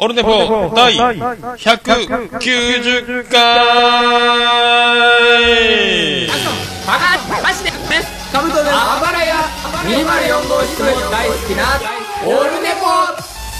[0.00, 0.28] オルネポ
[0.76, 3.66] 第190回
[6.86, 9.34] バカマジでですカブトですあばらや
[9.82, 11.80] 204号室も大好きな
[12.24, 12.86] オルネポ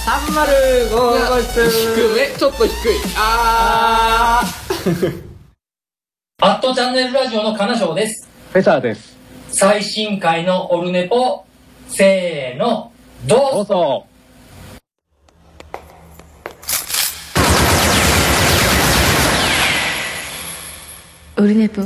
[0.09, 2.73] 305号室低めちょっと低い
[3.17, 4.41] あ
[6.41, 8.25] アットチャンネルラジオの金賞です。
[8.53, 9.17] フェザーです。
[9.49, 11.43] 最新回のオルネポ、
[11.89, 12.93] せーの、
[13.25, 14.05] どうぞどうぞ。
[21.39, 21.81] オルネポ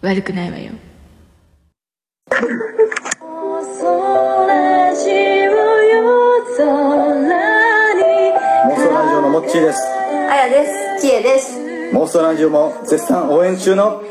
[0.00, 0.72] 悪くないわよ
[2.30, 2.38] モ
[3.58, 3.90] ンスト
[4.48, 5.10] ラジ
[9.16, 9.78] オのモッチーです
[10.30, 10.66] あやで
[10.98, 11.06] す。
[11.06, 11.92] ちえです。
[11.92, 14.02] モンストラジオも絶賛応援中の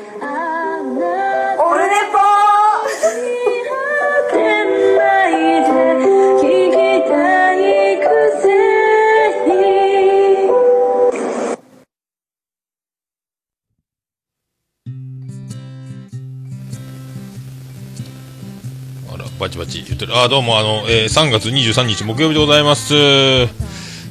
[19.53, 20.17] チバチ言ってる。
[20.17, 22.93] あ、どうも、あの、えー3月23日木曜日でございます。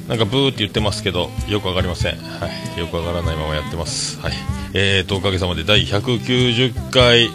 [0.07, 2.17] なんかブーって言ってますけど、よくわかりません。
[2.17, 2.79] はい。
[2.79, 4.21] よくわからないままやってます。
[4.21, 4.33] はい。
[4.73, 7.29] えーと、おかげさまで第190回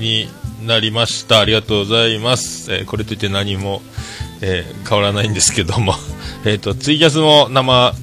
[0.00, 0.28] に
[0.66, 1.38] なりました。
[1.38, 2.72] ありがとうございます。
[2.72, 3.80] えーこれといって何も、
[4.40, 5.94] えー変わらないんですけども、
[6.44, 7.94] えーと、ツイキャスも生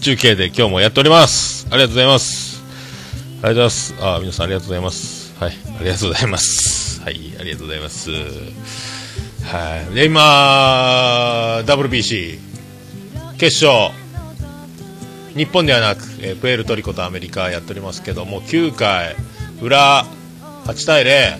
[0.00, 1.68] 中継で今日もやっております。
[1.70, 2.60] ありがとうございます。
[2.64, 3.94] ありがとうございます。
[4.00, 5.32] あ、皆さんありがとうございます。
[5.38, 5.52] はい。
[5.78, 7.00] ありがとうございます。
[7.02, 7.20] はい。
[7.38, 8.95] ありがとうございます。
[9.46, 9.94] はい。
[9.94, 12.38] で、今、WBC、
[13.38, 13.92] 決勝、
[15.36, 19.14] 日本ではなく、えープエルトリコとアメリカやっておりますけども、9回、
[19.62, 20.04] 裏、
[20.64, 21.38] 8対0、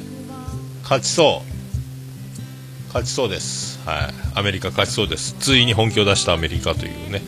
[0.82, 2.86] 勝ちそう。
[2.88, 3.80] 勝ちそうです。
[3.84, 4.14] はい。
[4.38, 5.34] アメリカ勝ちそうです。
[5.40, 7.22] ついに本気を出したアメリカというね。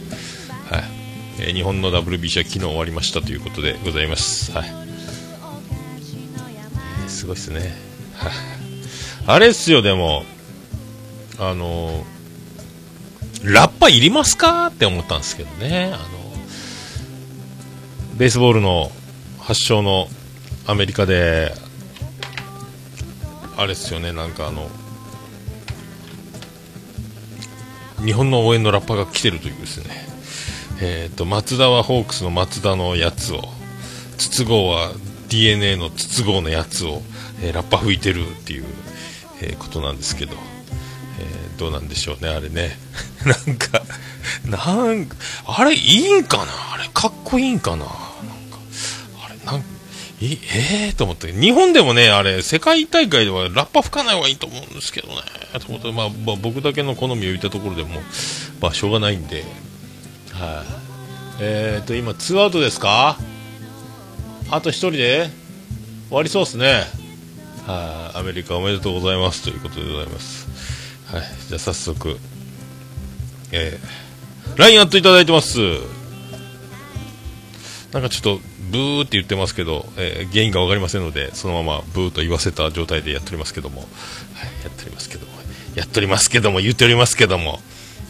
[0.70, 0.84] はい。
[1.40, 4.52] えー日本の WBC は昨日終わりましたということでございます。
[4.52, 4.68] はい。
[4.68, 7.74] えーすごいっすね。
[9.26, 10.24] あれっすよ、でも、
[11.38, 12.04] あの
[13.42, 15.92] ラッパいりますかって思ったんですけどね。
[15.94, 15.98] あの、
[18.16, 18.90] ベースボールの
[19.38, 20.08] 発祥の
[20.66, 21.52] アメリカで、
[23.56, 24.68] あれっすよね、なんかあの、
[28.04, 30.06] 日本の応援のラッパが来てるというですね、
[30.80, 33.42] えっ、と、松田はホークスの松田のやつを、
[34.16, 34.92] 筒香は
[35.28, 37.02] DNA の筒香のやつを、
[37.40, 38.64] えーラッパ吹いてるっていう、
[39.42, 40.36] えーことなんですけど、
[41.58, 42.78] どうなんでしょうね、あれね。
[43.26, 43.82] なんか、
[44.46, 46.44] なんか、あれいいんかな？
[46.74, 47.78] あれかっこいいんかな？
[47.78, 47.92] なんか、
[49.26, 49.60] あれ、なん
[50.20, 55.14] いえー、と思って、日本でもね、あれ、世界大会ではラッパ吹かない方がいいと思うんですけどね、
[55.60, 58.00] と思って、まあ、まあ僕だけの好みを言ったところでも、
[58.60, 59.44] まあ、しょうがないんで、
[60.32, 60.66] はい、
[61.40, 63.18] えーと、今、ツーアウトですか？
[64.50, 65.30] あと1人で？
[66.08, 66.84] 終わりそうですね。
[67.66, 69.42] はい、アメリカおめでとうございます。
[69.42, 70.37] ということでございます。
[71.10, 72.18] はい、じゃあ早速、
[73.50, 75.58] えー、LINE アットいただいてます。
[77.92, 83.88] なんかちょっと、ブーって言ってますけど、えー原因がわかりませんので、そのままブーと言わせた状態でやっておりますけども、はい、
[84.62, 85.32] やっておりますけども、
[85.74, 87.60] やっておりますけども、言っておりますけども、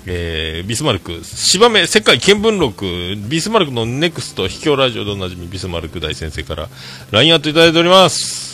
[0.07, 2.85] えービスマルク、芝目世界見聞録、
[3.29, 6.69] ビスマルクのネクスト秘境ラジオでおなじみビスマルク大先生から
[7.13, 8.48] LINE アットいただいております。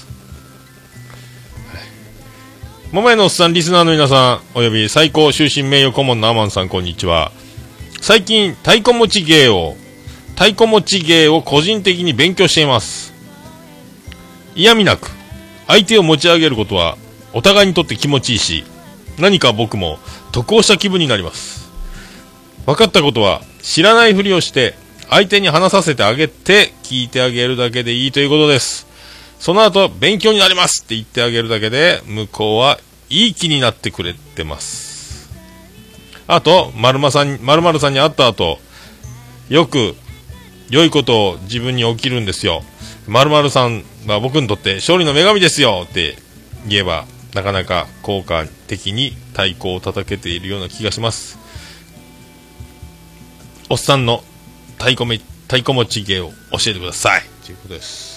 [2.94, 7.32] 桃屋のおっさん、リスナーの皆さん、および最高終身名誉顧問のアマンさん、こんにちは。
[8.00, 9.74] 最近、太鼓持ち芸を、
[10.36, 13.12] 太鼓持ち芸を個人的に勉強しています。
[14.54, 15.10] 嫌味なく、
[15.66, 16.96] 相手を持ち上げることは、
[17.32, 18.62] お互いにとって気持ちいいし、
[19.18, 19.98] 何か僕も
[20.30, 21.68] 得をした気分になります。
[22.64, 24.76] 分かったことは、知らないふりをして、
[25.10, 28.93] 相手に話させてあげて、聞いてあげるだけでいいということです。
[29.44, 35.30] その後、勉強になりますって言ってあげるだけで、向こうはいい気になってくれてます。
[36.26, 38.58] あと、〇〇さんに、〇〇さんに会った後、
[39.50, 39.96] よく、
[40.70, 42.62] 良いことを自分に起きるんですよ。
[43.06, 46.16] 〇〇さんは僕にとって勝利の女神ですよって
[46.66, 47.04] 言えば、
[47.34, 51.38] なかなか効果的に太鼓を叩けているような気がします。
[53.68, 54.24] おっさんの
[54.78, 57.22] 太鼓め、太鼓持ち芸を教えてください。
[57.44, 58.13] ということです。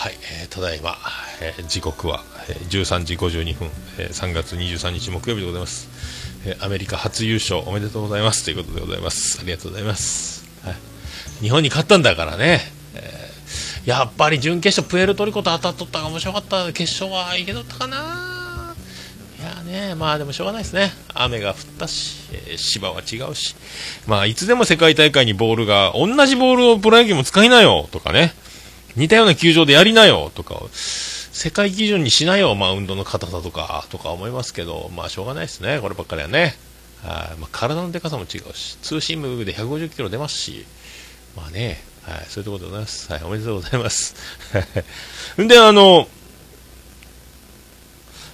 [0.00, 0.96] はい、えーただいま、
[1.42, 3.68] えー時刻は、えー13時52分、
[3.98, 5.90] えー3月23日木曜日でございます、
[6.46, 9.38] えーアメリカ初優勝おめでとうございますということでございます。
[9.42, 10.42] ありがとうございます。
[10.64, 10.74] はい、
[11.42, 12.60] 日本に勝ったんだからね、
[12.94, 18.74] えーやっぱり準決勝プエルトリコと当たっとったが面白かった決勝はいけとったかな
[19.38, 20.92] いやね、まあでもしょうがないですね。
[21.12, 23.54] 雨が降ったし、えー芝は違うし。
[24.06, 28.32] まあいつでも世界大会にボールが、同じボールをプロ野球も使いなよとかね。
[28.96, 35.80] 似たような球場でやりなよとか、世界基準にしなよ、マウンドの硬さとか、とか思いますけど、まあしょうがないですね。
[35.80, 36.56] こればっかりはね。
[37.02, 40.66] はいまあ、体のでかさも違うし、ツーシームで150キロ出ますし、
[41.34, 43.12] まあね、はい、そういうところでございます。
[43.12, 44.14] はい、おめでとうございます。
[45.40, 46.08] ん で、あの、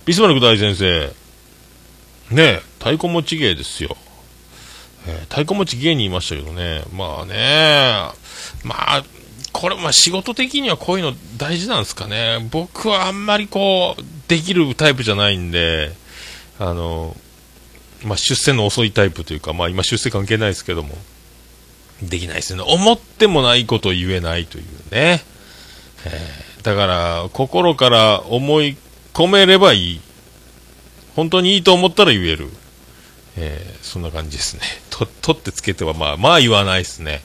[0.05, 1.13] ビスマルク大先生、
[2.31, 3.97] ね、太鼓持ち芸ですよ。
[5.09, 8.11] えー太鼓持ち芸に言いましたけどね、まあね、
[8.65, 9.05] まあ、
[9.57, 12.47] これ、まあ仕事的にはこういうの大事なんですかね。
[12.51, 15.93] 僕はあんまりこう、できるタイプじゃないんで、
[16.59, 17.17] あの、
[18.05, 20.95] まあ出世の遅いタイプというか、まあ今出世関係ないですけども、
[22.03, 22.63] できないですね。
[22.67, 24.65] 思ってもないことを言えないという
[24.95, 25.23] ね。
[26.05, 28.77] えーだから、心から思い
[29.15, 30.01] 込めればいい。
[31.15, 32.51] 本当にいいと思ったら言える。
[33.37, 34.63] えーそんな感じですね。
[34.91, 37.23] と、取ってつけては、まあ、まあ言わないですね。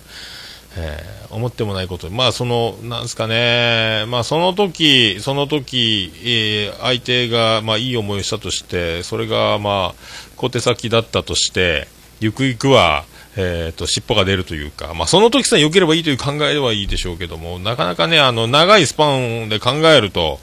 [0.78, 2.10] えー思ってもないこと。
[2.10, 4.04] まあ、その、なんですかね。
[4.10, 9.96] まあ、その時、その時、えー相手が、まあ、いい思いをしたとして、それが、まあ、
[10.36, 11.88] 小手先だったとして、
[12.20, 13.06] ゆくゆくは、
[13.38, 20.40] えっ、と、尻尾が出るというか、まあ、その時さえ良ければいいという考えではいいでしょうけども、なかなかね、あの、長いスパンで考えると、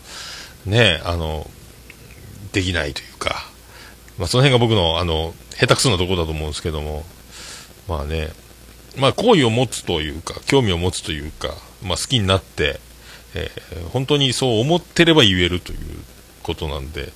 [0.65, 1.49] ね、あの、
[2.53, 3.45] できないというか、
[4.17, 7.05] まあ、その辺が僕の、あの、下手くそなところだと思うんですけども、
[7.89, 8.31] まあね、
[8.97, 12.81] まあ、好意を持つというか、興味を持つというか、まあ、好きになって、
[13.35, 15.79] えー本当にそう思ってれば言えるという
[16.43, 17.13] ことなんで、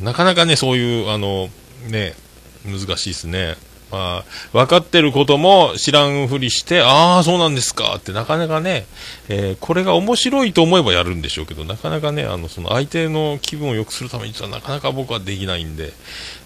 [0.00, 1.48] なかなかね、そういう、あの、
[1.88, 2.14] ね、
[2.64, 3.56] 難しいですね。
[3.90, 8.86] まあ、分かってることも知らんふりして、ああ、そうなんですかってなかなかね、
[9.28, 15.92] えーこれが面白いと思えばやるんでしょうけど、なかなかね、あの、その相手の気分を良くするためにはなかなか僕はできないんで、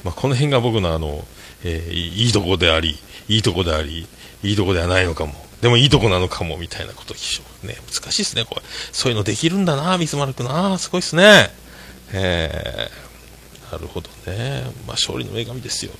[0.03, 1.25] まあ、この辺が僕のあの、
[1.65, 2.99] えーいいいいとこであり、
[3.29, 4.07] いいとこであり、
[4.43, 5.35] いいとこではないのかも。
[5.61, 7.77] でもいいとこなのかも、みたいなことでしょうね。
[7.93, 8.63] 難しいですね、これ。
[8.93, 10.79] そういうのできるんだな、ビスマルクな。
[10.79, 11.51] すごいですね。
[12.13, 13.07] えー
[13.73, 14.63] なるほどね。
[14.87, 15.93] まあ、勝利の女神ですよ。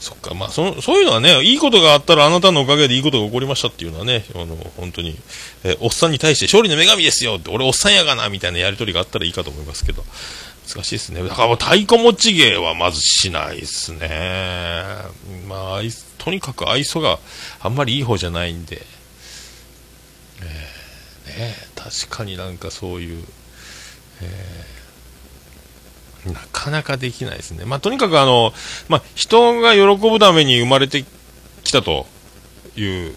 [0.00, 5.16] そっか、まあ、その、そういうのはね、いいことがあったらあなたのおかげでいいことが起こりましたっていうのはね、あの、本当に、
[5.62, 10.04] えおっさんに対して勝利の女神ですよって、俺おっさんやがな、みたいなやりとりがあったらいいかと思いますけど、
[10.74, 11.22] 難しいですね。
[11.22, 14.08] だからもう太鼓持ち芸はまずしないですね。
[15.46, 15.80] まあ、
[16.18, 17.18] とにかく愛想が
[17.60, 18.82] あんまりいい方じゃないんで、
[20.40, 23.24] えーね、確かになんかそういう、
[26.26, 27.64] なかなかできないですね。
[27.64, 28.52] まあ、とにかくあの、
[28.88, 31.04] まあ、人が喜ぶために生まれて
[31.64, 32.06] きたと
[32.76, 33.14] いう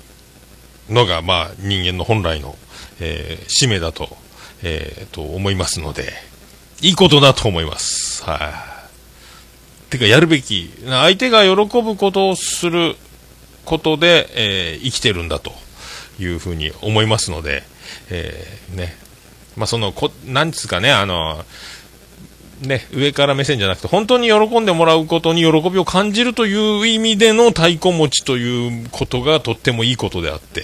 [0.89, 2.57] のが、まあ、人間の本来の、
[2.99, 4.17] えー使命だと、
[4.63, 6.11] えーと思いますので、
[6.81, 8.23] いいことだと思います。
[8.23, 8.35] は
[9.89, 9.91] い。
[9.91, 12.95] てか、やるべき、相手が喜ぶことをする
[13.63, 15.51] ことで、えー生きてるんだと
[16.19, 17.63] いうふうに思いますので、
[18.09, 18.95] えーね。
[19.55, 21.43] まあ、その、こ、なんつうかね、あの、
[22.61, 30.63] ね、上から目線じゃなくて、本当に喜んでもらうことに喜びを感じるという意味での太鼓持ちということがとってもいいことであって、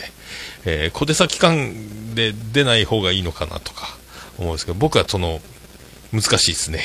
[0.66, 3.98] えー小手先感で出ない方がいいのかなとか
[4.38, 5.42] 思うんですけど、僕はその、
[6.13, 6.81] 難しいですね。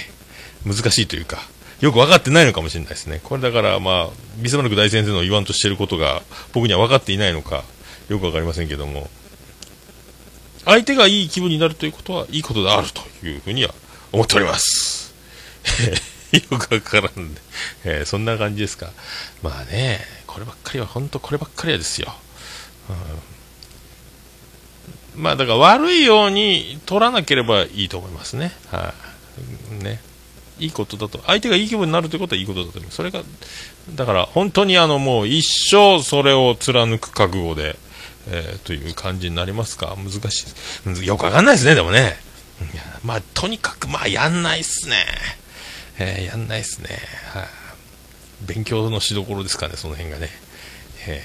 [0.65, 1.39] 難しいというか、
[1.81, 3.21] よく分かってないのかもしれないですね。
[3.23, 7.65] これだから、まあ、ビスマルク大先生の言わんとしてることが僕には分かっていないのか、
[8.09, 9.11] よく分かりませんけども、
[10.65, 13.75] 相手がいい気分になるということはいいことであるというふうには
[14.13, 15.15] 思っております。
[16.33, 17.41] よくわからんで、
[17.85, 18.91] えーそんな感じですか。
[19.43, 22.15] まあね、こればっかりは、本当こればっかりはですよ。
[22.91, 23.37] うん
[25.17, 28.53] まあだから悪いように取らなければいいと思いますね。
[28.71, 29.06] はい、
[29.83, 30.01] ね。
[30.59, 32.97] いいことだと、相手がいい気分になるということはいいことだと思います。
[32.97, 33.23] それが、
[33.95, 37.79] だから本当にあのもう一生それを貫く覚悟で、
[38.29, 41.05] えーという感じになりますか難しいです。
[41.05, 42.17] よくわかんないですね、でもね。
[42.73, 45.05] いやまあ、とにかく、まあ、やんないっすね。
[45.99, 46.89] えーやんないっすね。
[47.35, 47.47] はい、
[48.47, 50.31] 勉強のしどころですかね、その辺がね。
[51.07, 51.23] え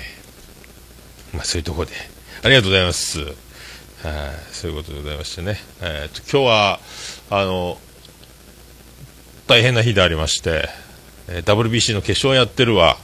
[1.34, 1.94] ーまあ、そういうところで。
[2.44, 3.20] ありがとうございます。
[3.22, 3.34] はい、
[4.52, 5.58] そういうことでございましてね。
[5.82, 6.80] えーと、今日は、
[7.30, 7.80] あの、
[9.52, 10.70] 大変な日でありまして、
[11.28, 12.96] えー WBC の決勝やってるわ。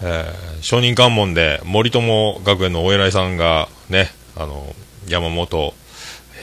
[0.00, 4.74] えー証人喚問で森友学園のお偉いさんがね、あの、
[5.08, 5.74] 山本、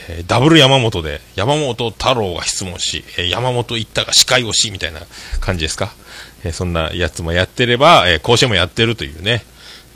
[0.08, 5.00] えーダブル山本で、山本太郎が質問し、えー山本一太が司会をし、みたいな
[5.40, 5.92] 感じですか？
[6.44, 9.42] えーそんなやつもやってれば、えー甲子園もやってるというね。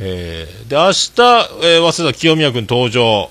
[0.00, 3.30] えーで、明日、えー早稲田清宮君登場。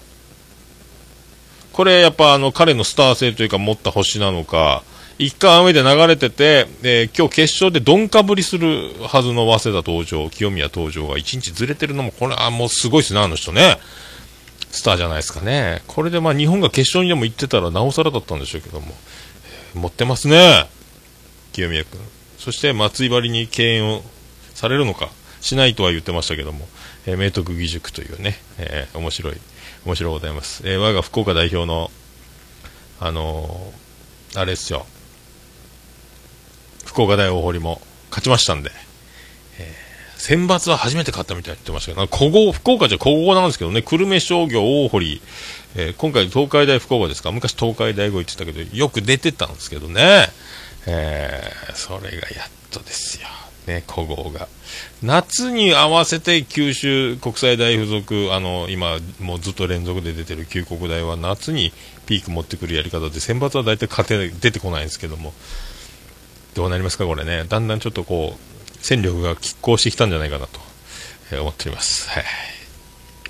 [1.74, 4.84] これやっぱあの彼のスター性というか持った星なのか、
[5.20, 13.78] 一回雨で流れてて、えー今日決勝でどんかぶりするはずの早稲田登場、清宮登場が一日ずれてるのも、これはもうすごいですね、あの人ね。
[14.72, 15.84] スターじゃないですかね。
[15.88, 18.88] これでまあ日本が決勝にでも行ってたらなおさらだったんでしょうけども。
[18.88, 20.66] えー持ってますね。
[21.52, 22.00] 清宮君。
[22.40, 24.04] そして松井張りに敬遠を
[24.56, 25.10] されるのか、
[25.42, 26.68] しないとは言ってましたけども、
[27.06, 29.38] えー明徳義塾というね、えー面白い、
[29.86, 30.64] 面白いございます。
[30.66, 31.92] えー我が福岡代表の、
[33.00, 33.84] あのー
[34.36, 34.88] あれですよ、
[36.94, 37.82] 福岡大大堀も
[38.12, 38.70] 勝ちましたんで、
[39.60, 45.22] えー選抜は初めて勝ったみたいに言ってましたけど、古豪、福岡じゃ古豪なんですけどね、久留米商業大堀、
[45.76, 50.28] えー今回東海大福岡ですか、昔東海大五行ってたけど、よく出てたんですけどね、
[50.86, 53.28] えーそれがやっとですよ。
[53.68, 54.48] ね、古豪が。
[55.02, 61.74] 夏に合わせて九州国際大付属、あの、今、もうずっと連続で出てる旧国大は夏に
[62.06, 65.34] ピーク持ってくるやり方で、選抜は大体勝て、出てこないんですけども、
[66.54, 67.46] どうなりますか、これね。
[67.48, 70.60] だんだんちょっとこう、戦力が拮抗してきたんじゃないかなと、
[71.32, 72.10] えー思っております。
[72.10, 72.24] はい。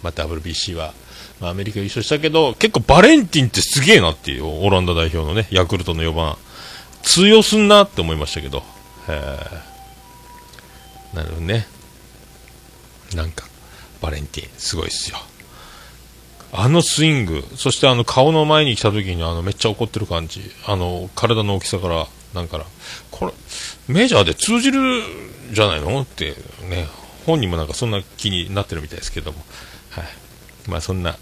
[0.02, 0.94] まあ、WBC は、
[1.40, 6.38] まあ、アメリカ優勝したけど、結構バレンティンってすげえなっていう、オランダ代表のね、ヤクルトの4番。
[7.04, 8.64] 強すんなって思いましたけど、
[9.08, 9.74] えー
[11.16, 11.68] なるほどね。
[13.14, 13.46] なんか、
[14.02, 15.20] バレンティン、すごいっすよ。
[16.56, 22.66] あのスイング、そしてあの顔の前に来た時にあのめっちゃ怒ってる感じ、あの体の大きさから、なんから、
[23.12, 23.34] これ、
[23.88, 25.04] メジャーで通じる
[25.52, 26.02] じゃないの？
[26.02, 26.34] って
[26.70, 26.88] ね、
[27.26, 29.40] 本人もなんかそんな気になってるみたいですけども、
[29.92, 30.06] はい。
[30.68, 31.18] まあそんな、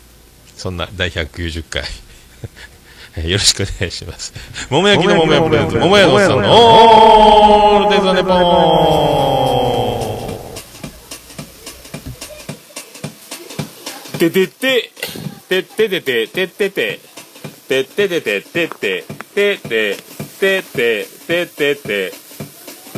[0.55, 1.83] そんな第190回、
[3.17, 4.33] えーよろしくお願いします。
[4.69, 6.47] 桃焼きの桃屋プレゼント、桃屋のさんの。
[6.49, 9.37] オールデザ・ネポー
[14.17, 14.19] ン。
[14.19, 14.91] ててて、
[15.49, 16.99] てててて、ててて、
[17.67, 19.03] てててて、てて、
[19.33, 19.97] てて、て
[20.41, 22.11] て、ててて、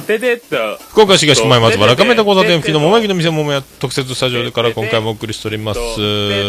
[0.08, 5.80] ててと、福岡市東区前松原亀田交差点付近の桃焼きの店桃屋特設スタジオから今回もお送りしております。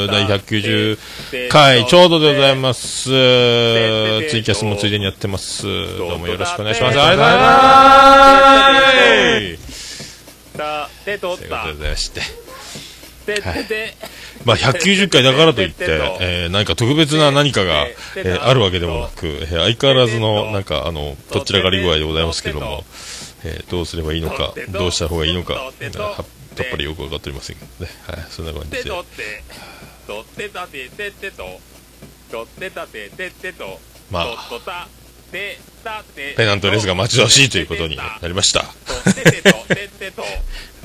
[0.07, 3.09] 第190回、ちょうどでございます。
[3.09, 3.11] ツ
[4.37, 5.65] イキャスもついでにやってます。
[5.99, 7.01] どうもよろしくお願いします。
[7.01, 7.35] ありがとうござ
[9.39, 10.25] います。
[10.57, 12.44] た、てとっということたで、ございまして。
[13.25, 13.95] ててて、
[14.45, 15.87] まあ、190回だからといって、
[16.21, 22.85] えー、何か特別な何かが、えーあるわけでもなく、えー相変わらずの、なんか、あの、どちらかり具合でございますけれども、
[23.45, 26.25] えーどうすればいいのか、どうした方がいいのか、えーは
[26.57, 27.91] やっぱりよくわかっておりませんけどね。
[28.07, 28.77] はい、そんな感じで。
[34.11, 34.25] まあ
[36.37, 38.65] ペナントレースが待ち遠しいということになりました。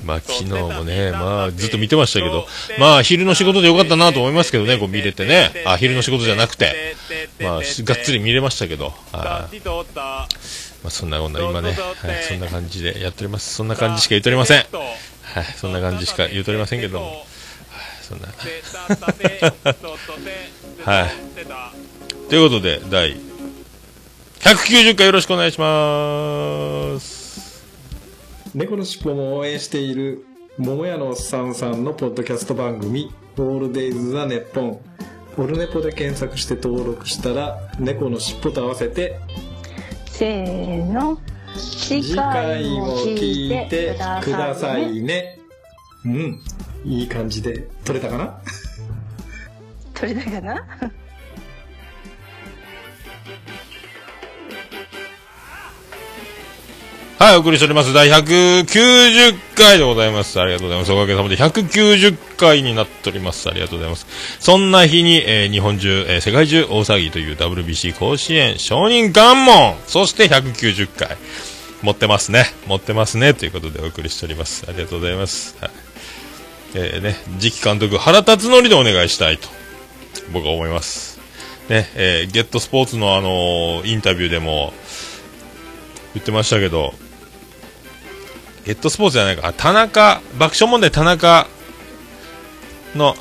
[0.04, 2.48] まあ、昨日もね、まあ、ずっと見てましたけど、
[2.80, 5.52] まあ、昼の仕事でよかったなと思いますけどね、こう見れてね。
[5.66, 6.96] あ、昼の仕事じゃなくて、
[7.40, 9.48] まあ、しがっつり見れましたけど、あ
[10.84, 13.54] まあ、そんなこんな、今ね、はい、そんな感じでやっております。
[13.54, 14.58] そんな感じしか言っておりません。
[14.58, 17.18] はい、そんな感じしか言っておりませんけども、はい、
[18.02, 18.28] そんな。
[20.86, 21.10] はい。
[22.30, 23.16] ということで、第
[24.40, 27.19] 190回よろしくお願いします。
[28.56, 30.26] 猫のしっぽも応援している
[30.58, 34.80] 桃屋のおっさんさんのポッドキャスト番組「オールデイズ・ザ・ネッポン」
[35.38, 39.18] オルネポで検索して登録したら猫のしっぽと合わせて
[40.08, 41.18] せーの
[41.56, 45.40] 次次回も聞いてくださいね。
[46.06, 46.40] うん。
[46.86, 48.40] いい感じで撮れたかな？
[49.94, 50.68] 取れたかな？
[57.20, 57.92] はい、お送りしております。
[57.92, 60.40] 第190回でございます。
[60.40, 60.94] ありがとうございます。
[60.94, 63.50] おかげさまで190回になっております。
[63.50, 64.08] ありがとうございます。
[64.40, 71.18] そんな日に、えー日本中、えー世界中大騒ぎという WBC 甲子園承認願問そして190回。
[71.82, 72.46] 持ってますね。
[72.68, 73.34] 持ってますね。
[73.34, 74.64] ということでお送りしております。
[74.70, 75.58] ありがとうございます。
[75.60, 75.72] はい。
[76.76, 79.50] えーね、次期監督、原辰徳でお願いしたいと、
[80.32, 81.20] 僕は思います。
[81.68, 84.72] ね、えーゲットスポーツのあのインタビューでも、
[86.14, 86.94] 言ってましたけど、
[88.66, 91.48] ゲットスポーツじゃないか、田中、爆笑問題田中
[92.96, 93.16] の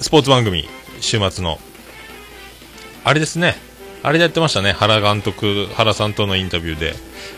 [0.00, 0.68] スポーツ番組、
[1.00, 1.58] 週末の。
[3.04, 3.56] あれですね。
[4.04, 4.72] あれでやってましたね。
[4.72, 6.94] 原監督、原さんとのインタビューで、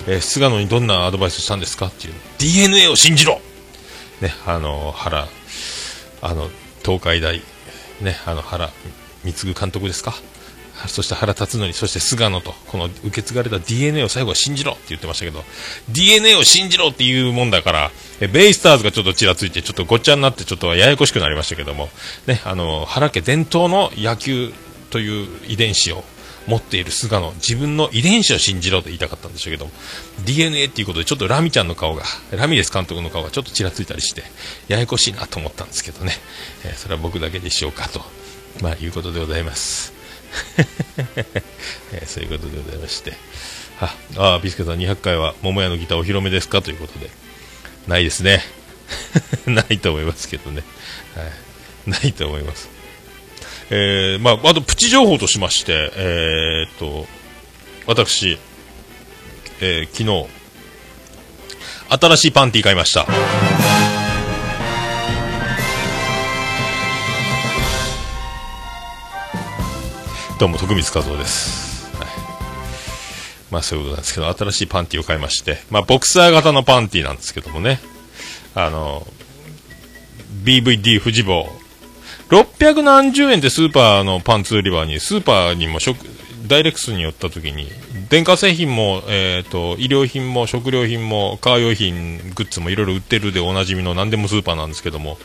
[0.07, 2.15] えー菅野にどんなアドバイスしたんですかっていう。
[2.39, 3.41] DNA を信じろ
[4.21, 5.29] ね、あの、原、
[6.23, 6.49] あの、
[6.83, 7.43] 東海大、
[8.01, 8.71] ね、あの、原
[9.25, 10.15] 貢監督ですか
[10.89, 15.45] そして原辰徳、そして菅野と、この受け継がれた DNA を最後は信じろって言ってましたけど、
[15.91, 17.91] DNA を信じろっていうもんだから、
[18.21, 21.89] えベイスターズがちょっとちらついて、ちょっとごっちゃになって、ちょっとややこしくなりましたけども、
[22.27, 24.53] ね、あの、原家伝統の野球
[24.91, 26.05] という遺伝子を
[26.47, 29.71] 持っている菅野、自分の遺伝子を信じろと言いたかったんでしょうけど、
[30.25, 34.25] DNA っていうことでちょっとラミちゃんの顔が、ラミレス監督の顔がちょっとちらついたりして、
[34.69, 36.13] ややこしいなと思ったんですけどね、
[36.65, 38.03] えー、それは僕だけでしょうかと、
[38.61, 39.94] まあ、いうことでございます。
[41.93, 43.13] え、そういうことでございまして。
[43.81, 46.63] あ、あビスケさん200回は桃屋のギターお披露目ですか？
[46.63, 47.11] ということで。
[47.89, 48.43] ないですね。
[49.47, 50.63] ないと思いますけどね。
[51.15, 51.23] は
[51.89, 51.91] い。
[51.91, 52.69] ないと思います。
[53.71, 57.07] えー、まあ、あとプチ情報としまして、えー、っと、
[57.87, 58.39] 私、
[59.61, 60.29] えー、昨日、
[62.03, 63.07] 新しいパンティ買いました。
[70.37, 71.87] どうも、徳光和夫です。
[71.97, 72.09] はい。
[73.53, 77.79] まあ、そういうことなんですけど、新しいパンティを買いまして、まあ、ボクサー型のパンティなんですけどもね、
[78.57, 79.07] あの、
[80.43, 81.49] BVD 富士坊
[82.31, 85.99] 600何十円でスーパーのパンツ売り場に、スーパーにも食、
[86.49, 87.69] ダイレックスに寄った時に、
[88.11, 95.17] 電化製品も、えっ、ー、と、医療品も食料品も、カー用品、グッズもいろいろ売ってるでおなじみの何でもスーパーなんですけども、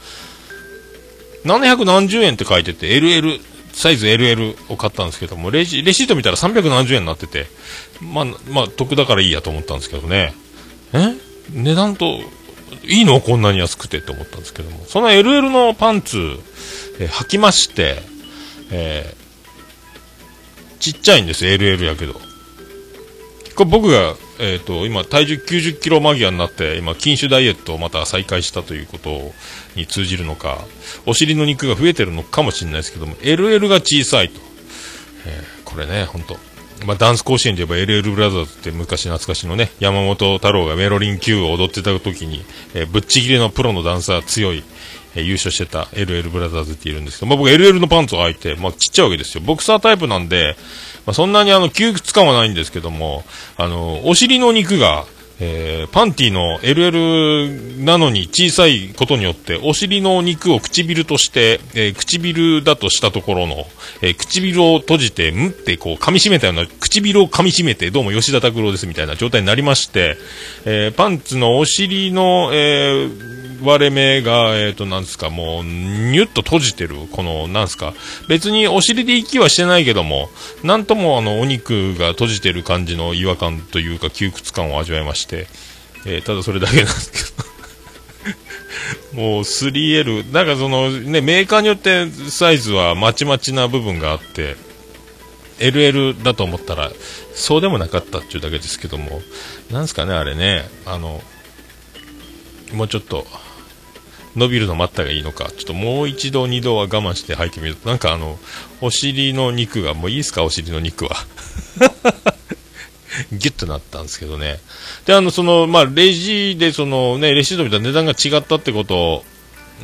[1.45, 3.41] 700何十円って書いてて、LL、
[3.79, 7.45] サイズ LL を買ったんですけども、レジ、レシート見たら300円になってて、
[8.01, 10.33] まあ、まあ、得だからいいやと思ったんですけどね。
[10.91, 11.15] え？
[11.53, 12.19] 値段と、
[12.83, 13.21] いいの？
[13.21, 14.83] こんなに安くてって思ったんですけども。
[14.83, 16.17] その LL のパンツ、
[16.99, 17.99] えー、履きまして、
[18.69, 22.15] えー、ちっちゃいんです LL やけど。
[22.15, 22.19] こ
[23.59, 29.33] れ僕が、えっ、ー、と、今、体重90キロ間際になって、今、禁酒ダイエットをまた再開したということ
[29.75, 30.65] に通じるのか、
[31.05, 34.39] お尻の肉が増えてるのかもしれないですけども、LL が小さいと。
[35.25, 36.37] えー、これね、ほんと。
[36.85, 44.63] まあ、ダンス甲子園で言えば LL ブラザーズって昔懐かしのね、山本太郎がメロリン Q を踊ってた時に、えー、ぶっちぎりのプロのダンサー強い、
[45.15, 49.43] えー、優勝してた LL ブラザーズって言うんですけど、まあ、僕 LL のパンツを履いて、まあ、ちっちゃいわけですよ。
[49.45, 50.55] ボクサータイプなんで、
[51.05, 53.23] まあ、そんなにあの、窮屈感はないんですけども、
[53.57, 55.05] あの、お尻の肉が、
[55.41, 63.65] えー、パンティの LL なのに小さいことによって、お尻の肉を唇として、えー、唇だとしたところの、
[64.01, 70.17] えー、唇を閉じて、むってこう噛み締めたような、唇を噛み締めて、どうも吉田拓郎ですみたいな状態になりまして、
[70.65, 73.07] えパンツのお尻の、え
[73.61, 77.93] 割れ目が、えっ、と、なんですか、もう、ニュッと閉じてる、この、なんですか、
[78.27, 80.29] 別にお尻で息はしてないけども、
[80.63, 85.47] なんともあの、お肉が閉じてる感じの違和感というか、窮屈感を味わいまして、して、
[86.05, 87.49] えー、ただそれだけなんですけど。
[89.21, 94.55] もう 3L、なんかそのね、メーカーによってサイズはまちまちな部分があって、
[95.59, 96.91] LL だと思ったら、
[97.33, 99.21] そうでもなかったっていうだけですけども、
[99.71, 101.21] なんすかね、あれね、あの、
[102.73, 103.25] もうちょっと、
[104.39, 108.39] 伸びるの待ったがいいのか、ちょっともう一度、二度は我慢して履いてみると、なんかあの、
[108.81, 111.15] お尻の肉が、もういいですか、お尻の肉は。
[113.33, 114.59] ギュッとなったんですけどね。
[115.05, 119.25] で、あの、その、まあ、レジで、そのね、レシート見たら値段が違ったってこと、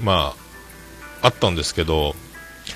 [0.02, 0.34] ま
[1.22, 2.16] あ、あったんですけど、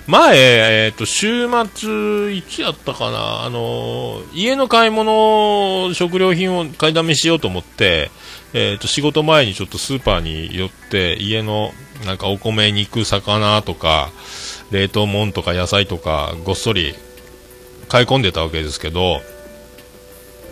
[0.06, 8.12] 前、えっ、ー、と、週末、いつやったかな、あの、家の買い物、食料品を買いだめしようと思って、
[8.54, 11.72] え、ー、と、仕事前にちょっとスーパーに寄って、家の、
[12.06, 14.10] なんかお米、肉、魚とか、
[14.72, 16.96] 冷凍物とか野菜とか、ごっそり
[17.88, 19.22] 買い込んでたわけですけど、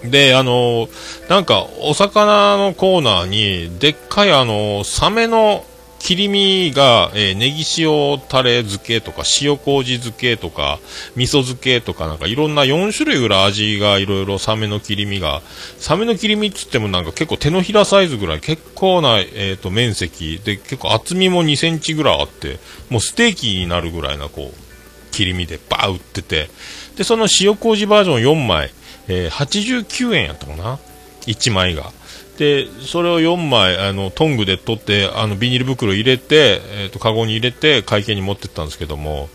[0.03, 0.89] で、あの、
[1.29, 5.65] なんか、お魚のコーナーに、でっかいあの、サメの
[5.99, 10.79] 切り身が、えー、ネギ塩タレ漬けとか、塩麹漬けとか、
[11.15, 15.41] 味噌漬けとか、なんかいろんな4種類ぐらい味がいろいろサメの切り身が、
[15.79, 20.39] サメの切り身っつってもなんか結構手のひらサイズぐらい、結構な、えっ、ー、と、面積。
[20.43, 26.49] で、結構厚みも2センチぐらいあって、もうステーキになるぐらいな、こう、切り身でバー売ってて、
[26.95, 28.71] で、その塩麹バージョン4枚、
[29.07, 30.79] えー、89円やったかな
[31.25, 31.91] ？1枚が。
[32.37, 39.29] で、それを4枚、あの、トングで取って、あの、ビニール袋入れて、えっ、ー、と、カゴに入れて、会計に持ってったんですけども、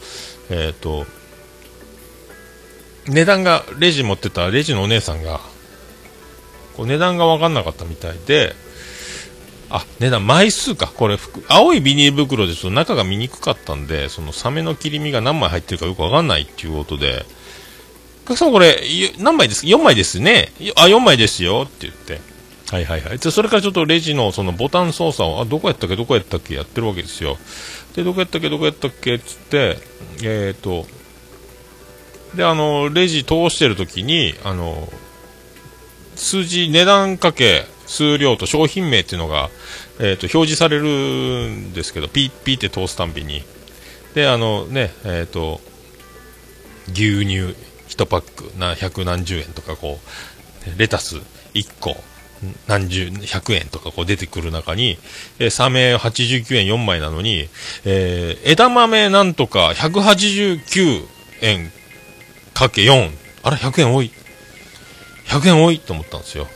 [0.51, 1.07] え、ー、と、
[3.09, 5.41] 値段が、レジ持ってたレジのお姉さんが、
[6.77, 8.55] こう値段が分かんなかったみたいで、
[9.69, 10.87] あ、値段、枚数か。
[10.87, 17.25] これ、青いビニール袋ですと中が見にくかったんで、そのサメの切り身が何枚入ってるかよく分かんないっていうことで、
[18.25, 18.81] かさんこれ、
[19.19, 20.53] 何枚です ?4 枚ですね。
[20.77, 22.32] あ、4枚ですよって言って。
[22.73, 23.19] はいはいはい。
[23.19, 25.97] で、それからちょっとレジのそのボタン操作を、あ、どこやったっけ？
[25.97, 26.55] どこやったっけ？
[26.55, 27.37] やってるわけですよ。
[27.95, 28.49] で、どこやったっけ？
[28.49, 29.17] どこやったっけ？
[29.17, 29.77] っつって、
[30.23, 30.87] えっ、ー、と、
[32.35, 34.89] で、あの、レジ通してるときに、あの、
[36.17, 39.51] 数字、値段かけ、数量と商品名っていうのが、
[40.01, 43.43] え、ー、と、表示されるんですけど、ピッピーって通すたんびに。
[44.15, 45.61] で、あのね、え、ー、と、
[46.89, 47.55] 牛乳、
[47.89, 49.99] 1パックな百何十円とかこ
[50.67, 51.17] うレタス
[51.53, 51.95] 1個
[52.67, 54.99] 何十100円とかこう出てくる中に、
[55.39, 57.49] えー、サメ89円4枚なのに、
[57.85, 61.07] えー、枝豆なんとか189
[61.43, 61.71] 円
[62.55, 63.11] かけ4
[63.43, 64.11] あら100円多い。
[65.27, 66.47] 100円多いと思ったんですよ。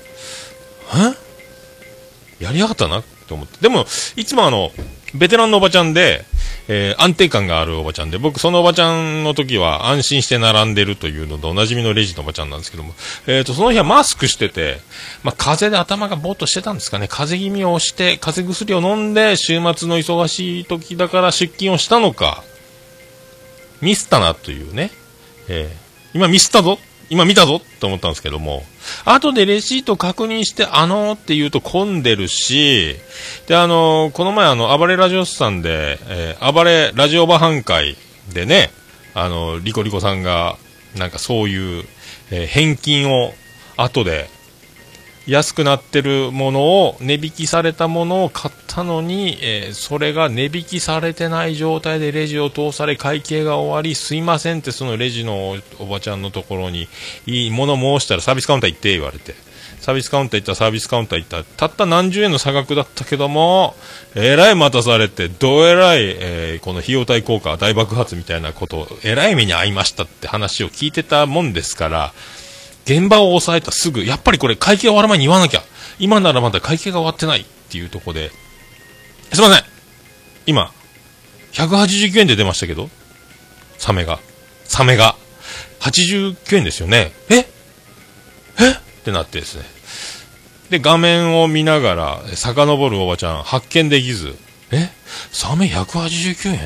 [2.40, 2.44] え？
[2.44, 3.58] やりやがったなって思って。
[3.60, 4.70] でもいつもあの
[5.14, 6.24] ベテランのおばちゃんで
[6.68, 12.92] えー、安定感があるおばちゃんで、僕、そのおばちゃんの時は安心して並んでるというのとおなじみのレジのおばちゃんなんですけども、
[13.26, 14.78] えっ、ー、と、その日はマスクしてて、
[15.22, 22.42] まあ、風邪で頭がぼーっとしてたんですかね、風邪気味をして、風邪薬を飲んで、週末の忙しい時だから出勤をしたのか、
[23.80, 24.90] ミスったなというね、
[25.48, 26.78] えー、今ミスったぞ。
[27.08, 28.64] 今見たぞと思ったんですけども、
[29.04, 32.96] 後でレシート確認して、あのー、って言うと混んでるし、
[33.46, 37.96] で、あのー、この前あの、暴れラジオスさんで、えー、暴れラジオバン会
[38.32, 38.70] でね、
[39.14, 40.58] あのリコリコさんが、
[40.96, 41.84] なんかそういう、
[42.32, 43.32] え返金を
[43.76, 44.28] 後で
[45.26, 56.88] 安くなってるものを、値引きされたものを買ったのに、えー、それが値引きされてない状態でレジを通され、会計が終わり、すいませんってそのレジのおばちゃんのところに、
[57.26, 59.46] いいもの申したらサービスカウンター行って言われて。
[59.86, 63.76] サービスカウンター行ったサービスカウンター行った、たった何十円の差額だったけども、
[64.16, 72.12] えらい待たされて、どえらい、えー、この費用対効果大爆発みたいなこと、えらい目に遭いましたって話を聞いてたもんですから、
[72.86, 75.62] 現場を抑えたすぐ、やっぱりこれ会計終わる前に言わなきゃ。
[75.98, 78.30] 今ならまだ会計が終わってないっていうとこで、
[79.32, 79.64] すいません
[80.46, 80.72] 今、
[81.52, 82.88] 189円で出ましたけど、
[83.78, 84.20] サメが。
[84.64, 85.16] サメが。
[85.80, 87.12] 89円ですよね。
[87.28, 87.38] え？
[87.38, 87.42] え？
[87.42, 87.46] っ
[89.04, 89.64] てなってですね。
[90.70, 94.36] で、画面を見ながら、遡るおばちゃん、発見できず、
[94.70, 94.90] え？
[95.32, 96.60] サメ189円？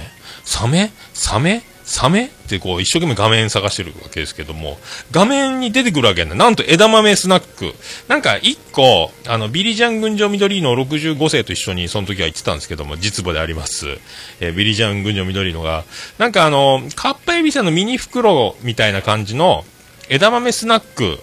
[0.44, 0.92] サメ？
[1.12, 1.62] サメ？
[1.90, 2.26] サメ？
[2.26, 4.78] ってこう一生懸命画面探してるわけですけども、
[5.10, 6.36] 画面に出てくるわけね。
[6.36, 7.74] なんと枝豆スナック。
[8.06, 13.88] なんか一個、あの、ビリジャン群青緑の65世と一緒にその時は行ってたんですけども、実母であります。
[14.38, 15.82] えー、ビリジャン群青緑のが、
[16.16, 19.64] なんかあの、カッパエビさんのミニ袋みたいな感じの
[20.08, 21.18] 枝豆スナック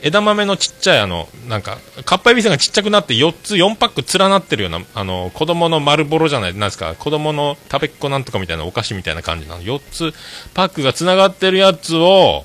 [0.00, 9.62] 枝豆のちっちゃいあの、なんか、かっぱえびせんがちっちゃくなって4つ、4パック連なってるような、あの、子供の丸ボロじゃない、なんですか、子供の食べっ子なんとかみたいなお菓子みたいな感じなの。
[9.62, 10.14] 4つ
[10.54, 12.44] パックが繋がってるやつを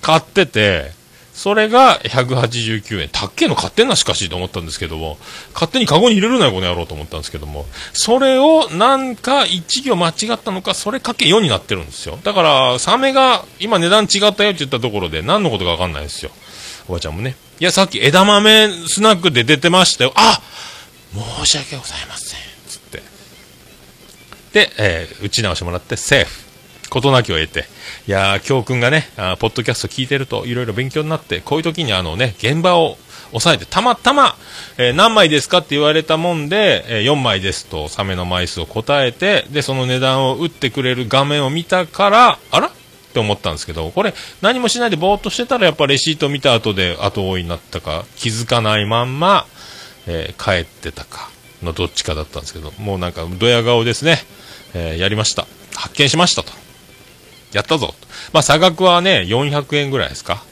[0.00, 0.92] 買ってて、
[1.34, 3.08] それが189円。
[3.10, 5.18] たっけの買ってんなしかしと思ったんですけども、
[5.54, 12.18] 勝手にカゴに入れるなよ、この野郎と思ったんですけども、それをなんか1行間違ったのか、それかけ4になってるんですよ。
[12.22, 16.30] だから、サメが今値段違ったよって言ったところで何のことかわかんないですよ。
[16.88, 17.36] おばちゃんもね。
[17.60, 20.12] いや、さっき枝豆スナックで出てましたよ。
[20.16, 20.40] あ
[21.40, 22.40] 申し訳ございません。
[22.68, 23.02] つって。
[24.52, 26.42] で、えー、打ち直してもらって、セーフ。
[26.90, 27.64] 事なきを得て。
[28.06, 32.98] いやー、教訓がね、あポッドキャスト聞いてると、いろいろ勉強になって、こういう時にあのね、現場を
[33.30, 34.36] 抑えて、たまたま、
[34.76, 42.70] えー、何枚ですかって言われたもんで、えー、4枚ですと、サメの枚数を答えて、で、その値段を打ってくれる画面を見たから、あら？
[43.12, 49.46] って思ったんですけど、これ何もしないでぼーっとしてたらやっぱレシート見た後で後追いになったか、気づかないまんま、
[50.06, 51.30] えー、帰ってたか
[51.62, 54.18] のどっちかだったんですけど、もうなんかドヤ顔ですね、
[54.74, 55.46] えー、やりました。
[55.74, 56.52] 発見しましたと。
[57.52, 57.94] やったぞ。
[58.32, 60.42] まあ差額はね、400円ぐらいですか。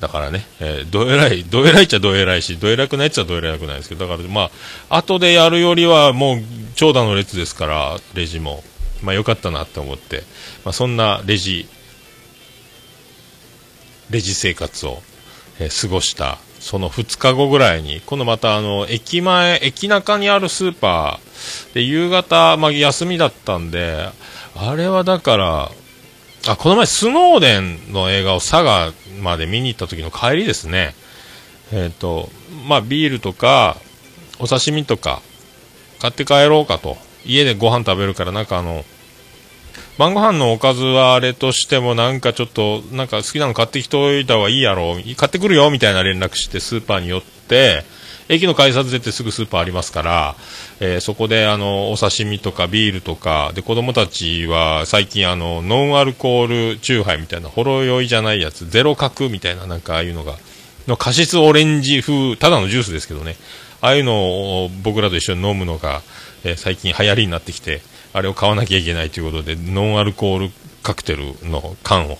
[0.00, 4.50] だからね、えー、どえらい、どえらいっちゃどえらいし、どえらくないっちゃどえらくないですけど、だからま
[4.88, 6.38] あ、後でやるよりはもう
[6.74, 8.64] 長蛇の列ですから、レジも。
[9.02, 10.24] まあ良かったなって思って、
[10.64, 11.68] まあそんなレジ
[14.10, 15.02] レジ生活を、
[15.60, 24.10] え、過ごしたその2日後ぐらいに、今度またあの、駅前、駅中にあるスーパーで夕方、まあ、休みだったんで、
[24.54, 25.70] あれはだから、
[26.46, 28.92] あ、この前スノーデンの映画を佐賀
[29.22, 30.94] まで見に行った時の帰りですね。
[31.72, 32.28] え、ー、と、
[32.66, 33.76] まあ、ビールとか、
[34.38, 35.22] お刺身とか、
[36.00, 36.96] 買って帰ろうかと。
[37.24, 38.84] 家でご飯食べるから、なんかあの、
[39.98, 44.94] 晩ご飯のおかずはあれとしてもなんかちょっとなんか好きなの買ってきといた方がいいやろ。
[45.16, 47.82] 買ってくるよみたいな連絡してスーパーに寄って
[48.28, 50.36] 駅の改札出てすぐスーパーありますから、
[50.78, 60.34] えー、そこであのお刺身とかビールとかで子供たちは最近あのノンアルコールチューハイみたいなほろ酔いじゃないやつゼロ角みたいななんかああいうのが
[60.86, 63.34] のカシスオレンジ風ただのジュースですけどね。
[63.80, 66.02] ああいうのを僕らと一緒に飲むのが、
[66.44, 67.80] えー、最近流行りになってきて
[68.18, 70.50] あれを買わなきゃいけないということで、ノンアルコール
[70.82, 72.18] カクテルの缶を、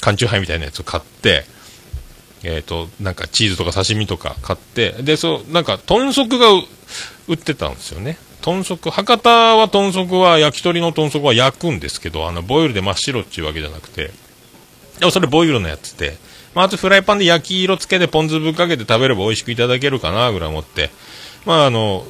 [0.00, 1.44] 缶チューハイみたいなやつを買って、
[2.44, 6.50] えっ、と、なんかチーズとか刺身とか買って、で、そう、なんか豚足が
[7.28, 8.18] 売ってたんですよね。
[8.40, 14.10] 豚足、博多は豚足は焼き鳥の豚足は焼くんですけど、あの、ボイルで真っ白っていうわけじゃなくて、
[14.98, 16.16] でもそれボイルのやつで、
[16.54, 20.90] まあ、あとフライパンで焼き色つけてポン酢ぶっかけて食べれば美味しくいただけるかなぐらい思って、
[21.46, 22.04] まああの、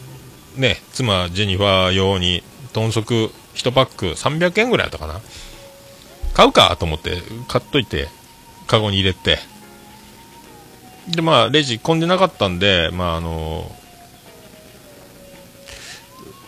[0.56, 2.42] ね、妻ジェニファー用に
[2.72, 5.20] 豚足1パック300円ぐらいだったかな。
[6.34, 8.08] 買うかと思って買っといて、
[8.66, 9.38] カゴに入れて、
[11.08, 13.70] で、まあ、レジ混んでなかったんで、まあ、あの、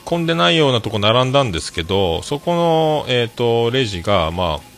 [0.05, 4.75] 混んでないようなとこ並んだんですけど、そこの、え、ー、と、レジが、まあ、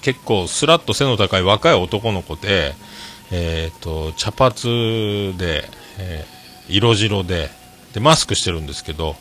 [0.00, 2.74] 結構スラッと背の高い若い男の子で、
[3.30, 7.50] えっ、ー、と、茶髪で、えー、色白で、
[7.94, 9.16] で、マスクしてるんですけど、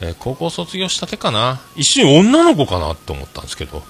[0.00, 1.60] えー、高校卒業したてかな。
[1.76, 3.82] 一瞬女の子かなと思ったんですけど、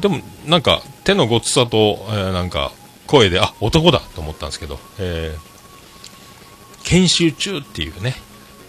[0.00, 2.72] でも、なんか、手のごつさと、えー、なんか、
[3.06, 8.16] 声で、あ、男だと思ったんですけど、えー、研修中っていうね、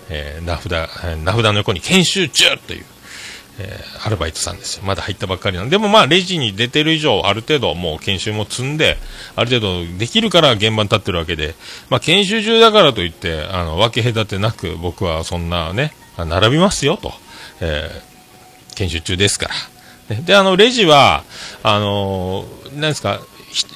[0.10, 0.72] えー、名札、
[1.24, 2.86] 名札の横に研修中という、
[3.60, 4.84] え、アルバイトさんですよ。
[4.86, 5.72] まだ入ったばっかりなんで。
[5.72, 8.98] でもまあ、レジに出てる以上、ある程度もう研修も積んで、
[9.36, 11.56] ある程度できるから現場に立ってるわけで、
[11.90, 15.94] まあ、研修中だからといって、あの、分け隔てなく、僕はそんなね、
[16.26, 17.12] 並びますよと、
[17.62, 19.50] えー、研修中ですか
[20.10, 20.16] ら。
[20.16, 21.24] で、あの、レジは、
[21.64, 23.20] あのー、なんですか、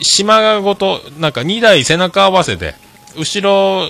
[0.01, 2.75] 島ごと、なんか2台背中合わせて、
[3.17, 3.88] 後ろ、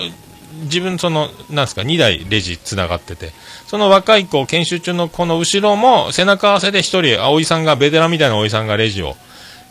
[0.64, 3.32] 自分その、なんですか、2台レジ繋がってて、
[3.66, 6.82] その若い子、研修中の子の後ろも背中合わせで1
[7.14, 9.16] 人、葵さんが、ベテランみたいな葵さんがレジを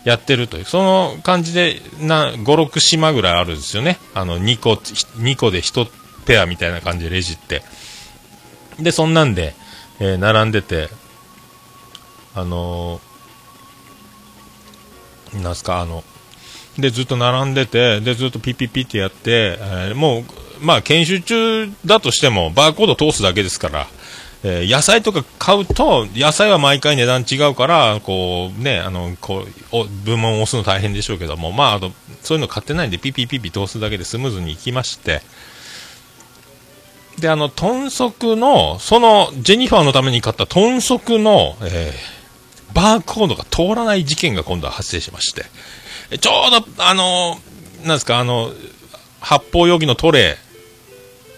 [0.04, 3.98] やってるという、その感じで、な、5、6島ぐらいあるんですよね。
[4.14, 5.88] あの、2個、2個で1
[6.24, 7.62] ペアみたいな感じでレジって。
[8.78, 9.54] で、そんなんで、
[10.00, 10.88] えー、並んでて、
[12.34, 16.04] あのー、なんすか、あの、
[16.78, 20.24] で、ずっと並んでて、で、ずっとピッピピってやって、えー、もう、
[20.60, 23.86] まあ、研修中だとしても、バーコード通すだけですから、
[24.44, 35.22] えー、野菜とか買うと、野菜は毎回値段違うから、こう、ね、あの、こう、部門を押すの大変でしょうけども、まあ、あと、そういうの買ってないんで、ピッピピピ通すだけでスムーズにいきまして、
[37.18, 45.44] で、あの、豚足の、その、ジェニファーのために買った豚足の、えー、バーコードが通らない事件が今度は発生しまして、
[46.18, 47.38] ちょうど、あの、
[47.84, 48.52] なんですか、あの、
[49.20, 50.36] 発泡容器のトレ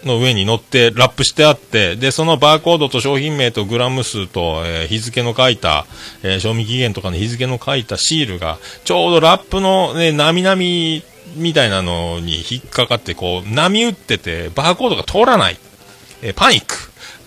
[0.03, 5.85] ーの上に乗ってラップしてあって、で、そのバーコードと商品名とグラム数と、えー、日付の書いた、
[6.23, 11.03] えー、賞味期限とかの日付の書いたシールが、ちょうどラップのね、なみなみ
[11.35, 15.57] みたいなのに引っかかって、こう、波打ってて、バーコードが通らない。
[16.25, 16.75] え、パニック。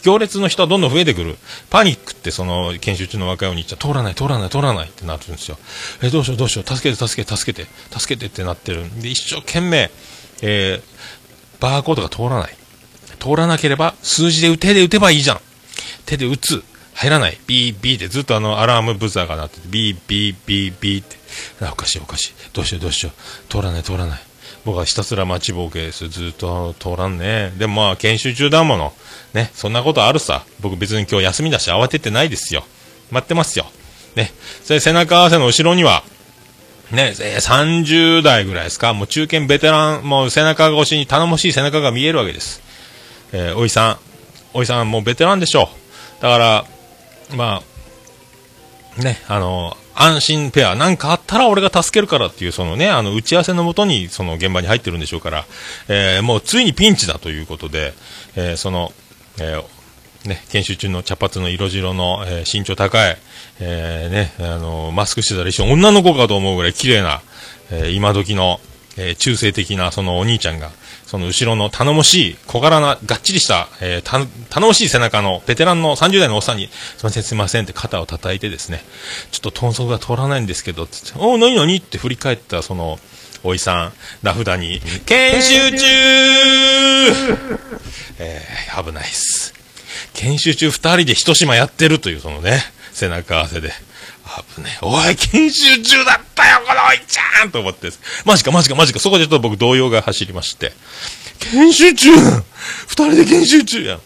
[0.03, 1.37] 行列の人はどんどん増えてくる。
[1.71, 5.59] パニックってその研修中の若いお兄ちゃん、通らない、通らない、通らないってなってるんですよ。
[6.03, 9.91] え、どうしよう、どうしよう、助けて、助けて、助けて、助けてってなってるんで、一生懸命、
[10.43, 10.83] えー、
[11.61, 12.57] バーコードが通らない。
[13.21, 15.41] 通らなければ、数字で手で打てばいいじゃん。
[16.05, 16.65] 手で打つ。
[16.95, 17.39] 入らない。
[17.47, 21.17] ビービーってずっとあのアラームブザーが鳴ってて、ビービービービーって。
[21.65, 22.33] あ、おかしいおかしい。
[22.53, 23.53] どうしようどうしよう。
[23.53, 24.28] 通らない通らない。
[24.69, 26.11] 僕はひたすら待ちぼうけです。
[26.11, 27.55] ずっと通らんね。
[27.57, 28.93] でもまあ、研修中だもの。
[29.33, 30.45] ね、そんなことあるさ。
[30.61, 32.65] 僕別に今日休みだし慌ててないですよ。
[33.11, 33.65] 待ってますよ。
[34.15, 34.31] ね。
[34.63, 36.03] それ背中合わせの後ろには、
[36.91, 38.93] ね、え、30代ぐらいですか。
[38.93, 42.61] もう中堅ベテラン、もう背中越しに頼もしい背中が見えるわけです。
[43.33, 43.99] えー、おいさん、
[44.53, 45.71] おいさんもうベテランでしょ
[46.21, 46.23] う。
[46.23, 46.65] だから、
[47.35, 47.63] ま
[48.99, 55.45] あ、ね、あの安心ペア、なんかあったら俺が助けるからっていう、そのね、あの、打ち合わせのもとに、その現場に入ってるんでしょうから、
[55.89, 57.95] えー、もうついにピンチだということで、
[58.37, 58.93] えー、その、
[59.41, 59.65] えー、
[60.29, 63.17] ね、研修中の茶髪の色白の、え、身長高い、
[63.61, 67.23] え、ね、あのマスクしてたら一瞬女の子かと思うぐらい綺麗な、
[67.71, 68.61] え、今時の、
[68.97, 70.71] え、中性的なそのお兄ちゃんが、
[71.09, 78.83] その後ろの頼もしい、小柄な、がっちりした、えー、た、頼もしい背中のベテランの30代のおっさんに、すいません、すいませんって肩を叩いてですね、
[79.31, 81.77] ちょっと豚足が通らないんですけど、つって、お何何？
[81.77, 82.99] って振り返ったその、
[83.43, 85.87] おいさん、名札に、研修中
[88.21, 89.55] えー、危ないっす。
[90.13, 93.73] 研修中二人で一島やってるという、そのね、背中合わせで。
[94.57, 97.91] 危ねおい、研修中だったよ、このおいちゃんと思って。
[98.25, 98.99] マジか、マジか、マジか。
[98.99, 100.73] そこでちょっと僕動揺が走りまして。
[101.39, 102.11] 研修中？
[102.15, 102.45] 二
[102.89, 104.01] 人で研修中やん。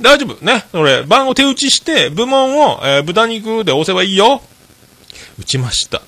[0.00, 0.44] 大丈夫？
[0.44, 0.64] ね？
[0.72, 4.42] 俺、番号手打ちして、部門を、えー、豚肉で押せばいいよ。
[5.38, 6.02] 打ちました。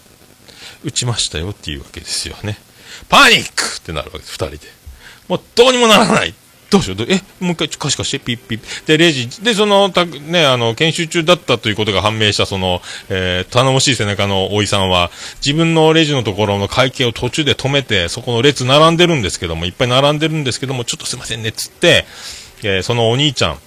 [0.85, 2.59] 打ちましたよっていうわけですよね。
[3.09, 4.59] パニックってなるわけです、二人で。
[5.29, 6.35] もうどうにもならない。
[6.71, 7.03] どうしよう？
[7.09, 8.87] え、もう一回、かしかして、ピッピッ。
[8.87, 15.11] で、レジ、で、その、た、ね、あの、研修中だったということが判明した、その、えー、頼もしい背中のおいさんは、
[15.45, 22.05] 自分のレジのところの会計を途中で止めて、そこの列並んでるんですけども、いっぱい並んでるんですけども、ちょっとすいませんね、つって、
[22.63, 23.59] えー、そのお兄ちゃん、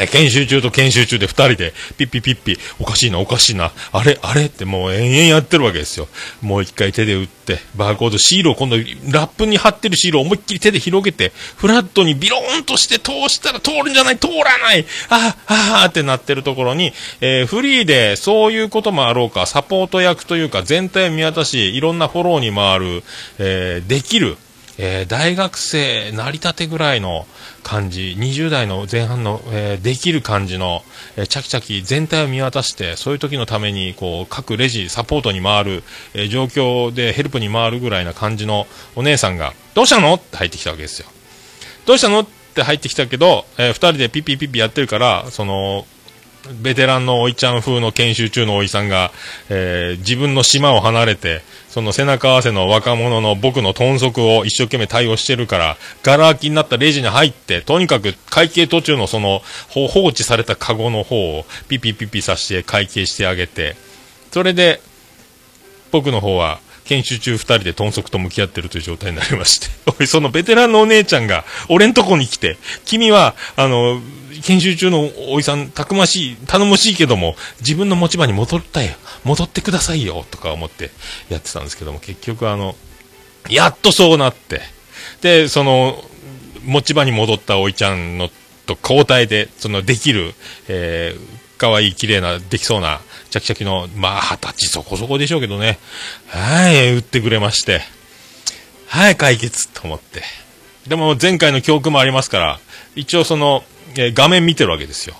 [0.00, 6.08] え研修中と研修中で二人で、ピッピピッピ、おかしいな、おかしいな、あれ、あれってもう延々やってるわけですよ。
[6.40, 23.04] もう一回手で打って、バーコード、シールを今度、ラップに貼ってるシールを思いっきり手で広げて、フラットにビローンとして通したら通るんじゃない、通らないああ、あってなってるところに、えー、フリーでそういうこともあろうか、サポート役というか、全体を見渡し、いろんなフォローに回る、
[23.38, 24.38] えー、できる、
[24.82, 27.26] えー、大学生成り立てぐらいの
[27.62, 30.82] 感じ、20代の前半の、えー、できる感じの、
[31.16, 35.82] えー、チャキチャキ全体を見渡して、そういう時のために、こう、各レジ、サポートに回る、
[36.14, 38.66] え状況でヘルプに回るぐらいな感じの
[38.96, 40.14] お姉さんが、どうしたの？
[40.14, 41.08] って入ってきたわけですよ。
[41.84, 42.20] どうしたの？
[42.20, 45.84] って入ってきたけど、え2人でピッピピッピやってるから、その、
[46.62, 49.12] ベテランのおいちゃん風の研修中のおいさんが、
[49.50, 63.76] えー、自分の島を離れて、その背中合わせの若者の僕の豚足を一生懸命対応してるから、ガラ空きになったレジに入って、とにかく会計途中のその放置されたカゴの方をピピピピさして会計してあげて、
[64.32, 64.80] それで、
[65.92, 74.00] 僕の方は、研修中2人で豚足と向き合ってるという状態になりまして、 おい、そのベテランのお姉ちゃんが、俺んとこに来て、君は、あの、
[74.42, 78.92] 研修中のおいさん、たくましい、頼もしいけども、自分の持ち場に戻ったよ、
[79.24, 80.90] 戻ってくださいよ、とか思って
[81.28, 82.76] やってたんですけども、結局あの、
[83.48, 84.60] やっとそうなって、
[85.22, 86.02] で、その、
[86.64, 88.30] 持ち場に戻ったおいちゃんの
[88.66, 90.34] と交代で、そのできる、
[90.68, 91.20] えー、
[91.58, 93.00] 可愛い綺麗な、できそうな、
[93.30, 95.78] チャキチャキの、まあ、二十歳そこそこでしょうけどね。
[96.28, 97.82] はい、打ってくれまして。
[98.86, 100.22] はい、解決と思って。
[100.88, 102.60] でも前回の教訓もありますから、
[102.96, 103.62] 一応その、
[103.96, 105.14] えー、画面見てるわけですよ。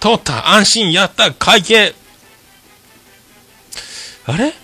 [0.00, 1.94] 通った、安心、やった、会計。
[4.26, 4.54] あれ？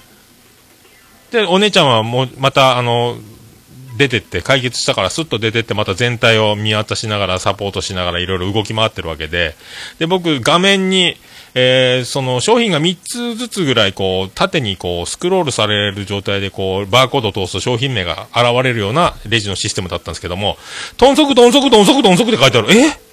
[1.30, 3.18] で、お姉ちゃんはもう、また、あの、
[3.96, 9.56] 出てって解決したからスッと出てってまた全体を見渡しながらサポートしながらいろいろ動き回ってるわけで、
[9.98, 11.16] で、僕画面に、
[11.58, 20.58] えー、その商品が3つずつぐらいこう縦にこうスクロールされる状態でこうバーコードを通すと商品名が現れるようなレジのシステムだったんですけども、
[20.98, 22.68] 豚足、豚足、豚足、豚足って書いてある。
[22.72, 23.05] え？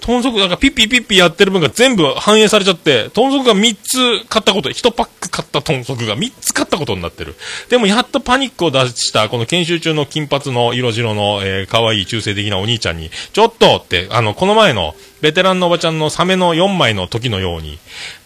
[0.00, 7.34] 豚足、なんかピッピピッピやってる分が全部反映されちゃって、豚足が3つ買ったこと、1パック買った豚足が3つ買ったことになってる。
[7.68, 17.78] でもやっとパニックを出した、この研修中の金髪の色白の、えー、可愛い中性的なお兄ちゃんに、ちょっとって、あの、この前の、ベテランのおばちゃんのサメの4枚の時のように、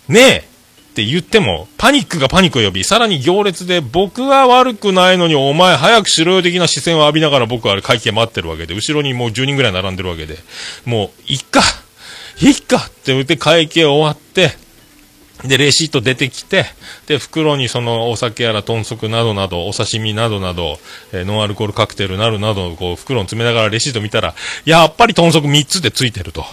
[0.08, 0.53] ねえ
[0.94, 10.38] って言っても、パニックがパニックを呼び、さらに行列で、僕は悪くないのに、お前早くしろよ的な視線を浴びながら僕は会計待ってるわけで、後ろにもう10人ぐらい並んでるわけで、
[10.84, 11.62] もう、いっか
[12.40, 14.52] いっかって言って会計終わって、
[15.42, 16.64] で、レシート出てきて、
[17.06, 20.78] で、袋にそのお酒やら豚足などなど、お刺身などなど、
[21.12, 26.40] えー、ノンアルコールカクテルなどなど、こう、袋に詰めながらレシート見たら、やっぱり豚足3つでついてると。
[26.40, 26.46] いや、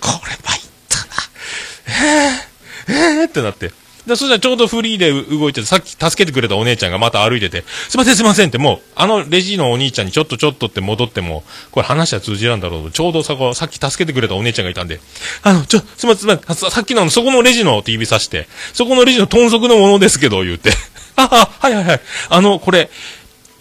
[0.00, 1.14] これ参ったな。
[1.86, 2.53] えー、
[2.88, 3.72] えー、ってなって。
[4.06, 15.00] で、そしたらちょうどフリーで動いてて、さっき助けてくれたお姉ちゃんがまた歩いてて、すいませんすいませんってもう、あのレジのお兄ちゃんにちょっとちょっとって戻っても、これ話は通じらんだろうと、ちょうどさ、さっき助けてくれたお姉ちゃんがいたんで、
[15.42, 20.70] あの、ちょ、すいません、すいません、さっきのの、そこのレジの TV さして、そこのレジの豚足のものですけど、言うて、
[21.16, 22.90] あ、あ、はいはいはい、あの、これ、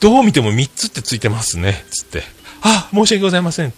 [0.01, 2.23] どう見ても3つってついてますね、つって、
[2.61, 3.73] あ、申し訳ございません。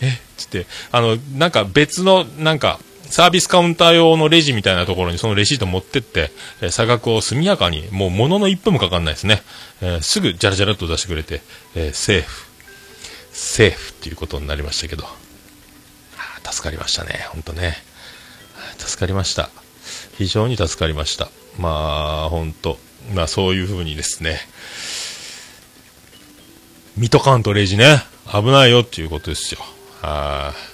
[0.00, 9.42] え、つって、あの、なんか別の、なんか、サービスカウンター用のレジみたいなところにそのレシート持ってって、え、差額を速やかに、もうものの1分もかかんないですね。
[9.80, 11.40] えー、すぐジャラジャラと出してくれて、
[11.74, 12.46] えー、セーフ。
[13.32, 15.04] セーフっていうことになりましたけど。
[16.50, 17.76] 助かりましたね、ほんとね。
[18.78, 19.50] 助かりました。
[20.16, 21.28] 非常に助かりました。
[21.58, 22.78] まあ、ほんと。
[23.14, 24.40] まあ、そういう風にですね。
[26.96, 28.02] 見とかんとレジね。
[28.30, 29.60] 危ないよっていうことですよ。
[30.02, 30.67] はい。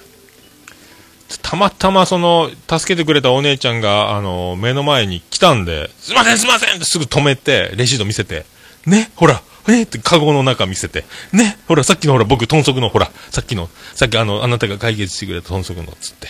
[1.43, 8.47] たまたまその、助けてくれたお姉ちゃんが、あの、目の前に来たんで、すいませんすいませんってすぐ止めて、レシート見せて、
[8.87, 16.29] ね、ほら、えってカゴの中見せて、ね、ほら、さっきのほら、僕、豚足のほら、さっきの、さっきあの、あなたが解決してくれた豚足の、つって、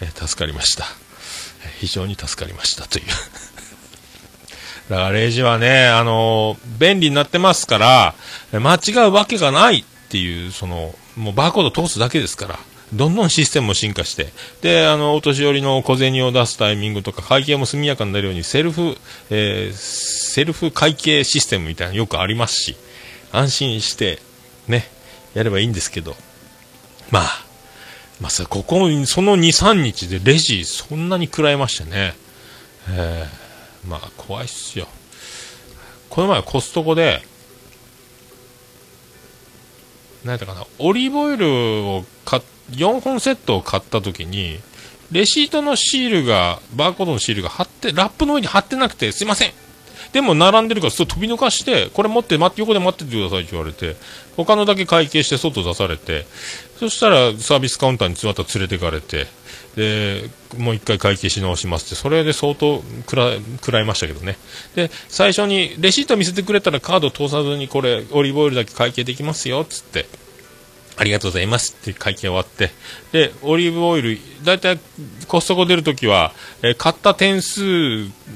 [0.00, 0.84] えー、助かりました。
[1.78, 3.04] 非常に助かりました、という。
[4.90, 8.14] だから、レジはね、あのー、便利になってますから、
[8.52, 12.58] 間違うわけがないっていう、その、もうバーコード通すだけですから、
[12.92, 14.28] どんどんシステムも進化して、
[14.60, 18.96] で、あの、お年寄りの小銭を出すタイミングとか、会計も速やかになるように、セルフ、
[19.30, 22.76] えー、セルフ会計システムみたいなのよくありますし、
[23.32, 24.20] 安心して、
[24.68, 24.88] ね、
[25.34, 26.14] やればいいんですけど、
[27.10, 27.44] まあ、
[28.20, 32.14] まあ、ここ、その2、3日でレジ、そんなに食らいましたね。
[32.90, 34.86] えー、まあ、怖いっすよ。
[36.10, 37.22] この前コストコで、
[40.22, 41.48] 何やったかな、オリーブオイル
[41.86, 44.58] を買って4本セットを買った時に、
[45.12, 49.52] レシートのシールが、バーコードのシールが貼って、ラップの上に貼ってなくて、すいません。
[50.12, 53.96] でも並んでるから、そ飛び抜かして、これ持って、待って、横で待っててくださいって言われて、
[54.36, 56.26] 他のだけ会計して外出されて、
[56.78, 59.26] そしたらサービスカウンターにまた連れてかれて、
[59.76, 64.36] で、もう一回会計し直しますって、それで相当くら、くらいましたけどね。
[64.76, 70.06] で、最初に、レシート見せてくれたらカード通さずにこれ、オリーブオイルだけ会計できますよ、つって。
[70.96, 71.76] ありがとうございます。
[71.80, 72.70] って会計終わって、
[73.12, 74.80] で、オリーブオイル、だいたい
[75.26, 76.32] コストコ出るときは、
[76.62, 77.60] えー、買った点数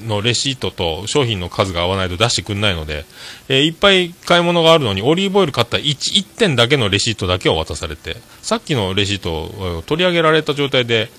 [0.07, 3.05] のレシートと商品の数が合わないと出してくんないので、
[3.49, 11.11] えー、いっぱい買い物があるのに、オリーブオイル買った 1, 1点だけのレシートだけを渡されて、さっきのレシートを取り上げられた状態で、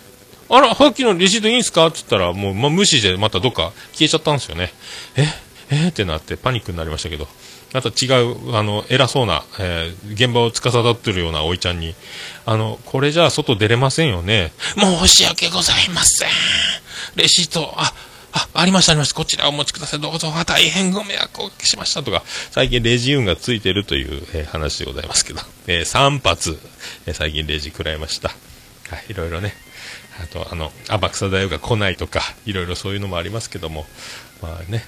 [0.50, 1.88] あら、さっきのレシートいいんすか？
[1.88, 4.74] って言ったら、もう、ま、無視でまたどっか消えちゃったんですよね。
[5.16, 5.26] え？
[5.72, 5.76] え？
[5.76, 7.28] ー、ってなってパニックになりましたけど。
[7.74, 11.94] また違う、あの、偉そうな、えー、現場を司ってるようなおいちゃんに、
[12.46, 14.52] あの、これじゃあ外出れませんよね。
[14.76, 16.30] 申し訳ございません。
[17.16, 17.94] レシート、あ、
[18.32, 19.16] あ、ありました、ありました。
[19.16, 20.00] こちらお持ちください。
[20.00, 26.60] どうぞ、大変ご迷惑をおかけしましたとか、最近レジ運がついてるという、えー、話でございますけど、えー、3発、
[27.06, 28.30] えー、最近レジ食らいました。
[28.30, 28.36] は
[28.98, 29.54] い、いろいろね。
[30.24, 33.86] あと、あの、天草大王が来ないとか、いろいろそういうのもありますけども、
[34.42, 34.86] まあね、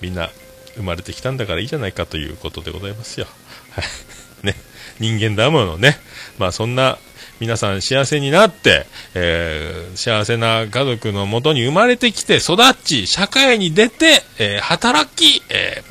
[0.00, 0.30] みんな
[0.76, 3.26] 生まれてきたんだからいいじゃないかということでございますよ。
[3.70, 3.84] はい。
[4.46, 4.56] ね。
[4.98, 5.98] 人間だものね。
[6.38, 6.98] まあそんな
[7.40, 15.82] 皆さん幸せになって、えー、幸せな家族のもとに生まれてきて育ち、社会に出て、えー、働き、え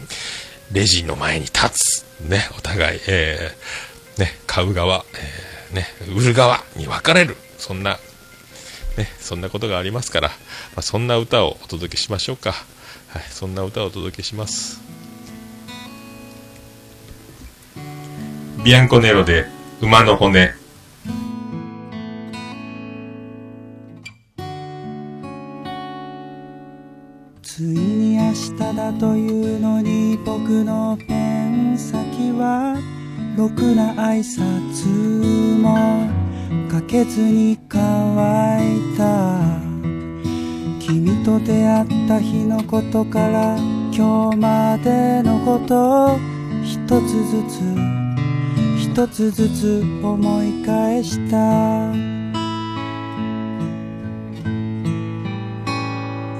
[0.71, 2.05] ー、レジの前に立つ。
[2.21, 7.35] ね、お互い、えー、ね、買う側、えー、ね、売る側に分かれる。
[7.57, 7.99] そんな、
[8.97, 10.35] ね、そんなことがありますから、ま
[10.77, 12.53] あ、そんな歌をお届けしましょうか。
[13.13, 14.79] はい、そんな歌をお届けします。
[18.63, 19.47] ビアンコネロで
[19.81, 20.53] 馬の骨。
[27.41, 32.79] ついに明日だというのに僕のペン先は
[33.35, 34.87] ろくな挨拶
[35.59, 36.09] も
[36.69, 39.60] かけずに乾いた
[40.91, 43.55] 君と出会った日のことから
[43.95, 46.19] 今日までのことを
[46.65, 46.77] 一
[47.07, 47.61] つずつ
[48.77, 51.93] 一つずつ思い返した。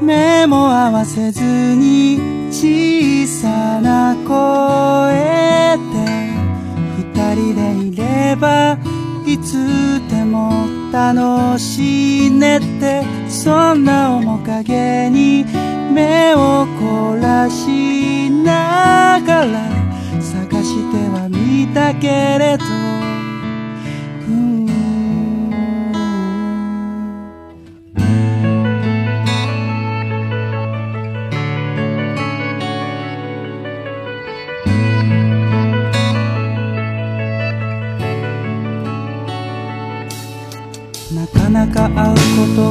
[0.01, 2.19] 目も合わせずに
[2.51, 6.01] 小さな声で
[6.97, 8.77] 二人でいれば
[9.25, 15.45] いつでも楽しいねってそんな面影に
[15.93, 19.69] 目を凝らしながら
[20.21, 22.80] 探しては見たけれど。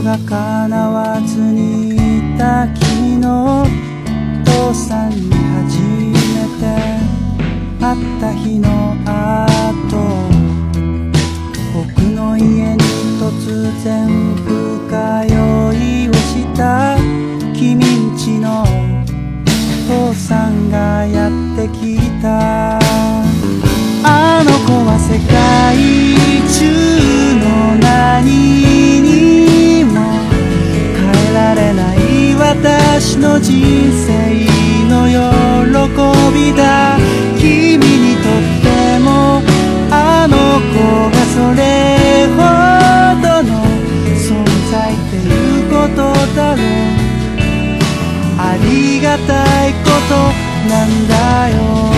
[0.03, 3.67] が叶わずにいた君の
[4.45, 6.15] 父さんに初め
[6.59, 6.65] て
[7.79, 9.99] 会った日の後
[11.75, 12.79] 僕の家に
[13.19, 15.35] 突然深酔
[16.05, 16.97] いをした
[17.55, 18.65] 君んちの
[19.87, 22.79] 父さんがやってきた。
[24.03, 25.77] あの子は世界
[26.49, 26.65] 中
[27.39, 28.80] の何
[33.11, 33.51] 私の人
[34.07, 34.47] 生
[34.87, 35.19] の喜
[36.33, 36.97] びだ。
[37.41, 38.33] 君にとっ
[38.63, 39.43] ても
[39.91, 40.37] あの
[40.71, 40.79] 子
[41.11, 42.39] がそれほ
[43.21, 43.51] どの
[44.15, 45.99] 存在っていうこと
[46.37, 46.65] だろう。
[48.39, 50.15] ありがたいこと
[50.69, 51.13] なんだ
[51.51, 51.90] よ。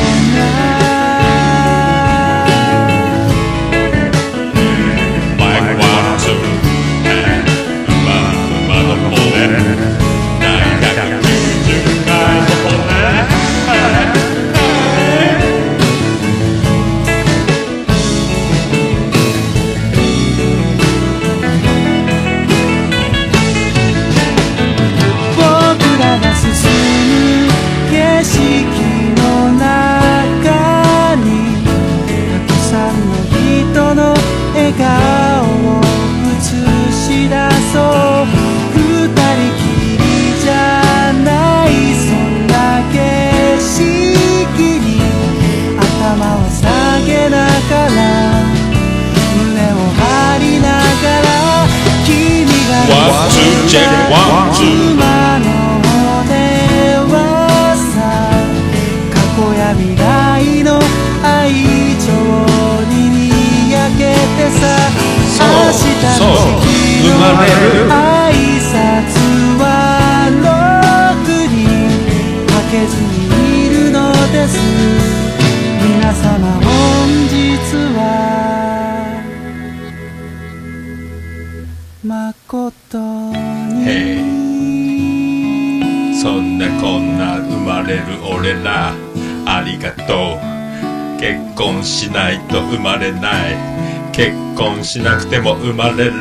[94.93, 96.13] しなくても生まれる。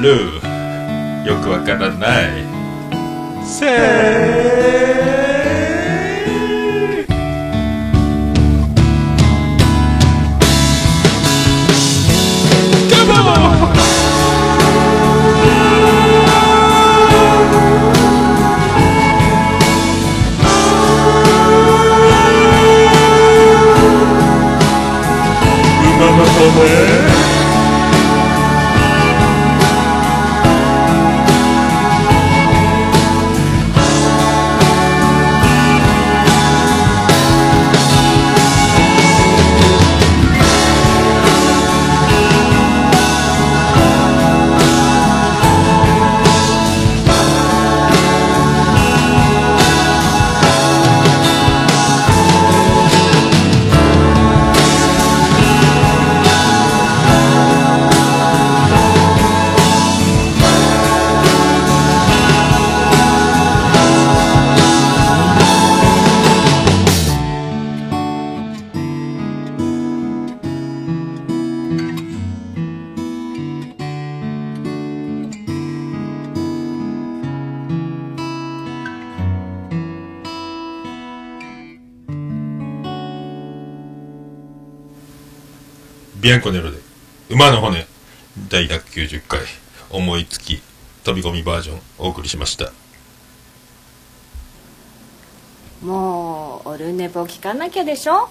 [1.26, 2.41] よくわからない。
[86.32, 86.78] ビアンコネロで。
[87.30, 87.86] 馬の骨。
[88.48, 89.42] 第190回。
[89.90, 90.62] 思いつき。
[91.04, 91.82] 飛び込みバージョン。
[91.98, 92.72] お送りしました。
[95.82, 98.30] もうオルネポ聞かなきゃでしょ？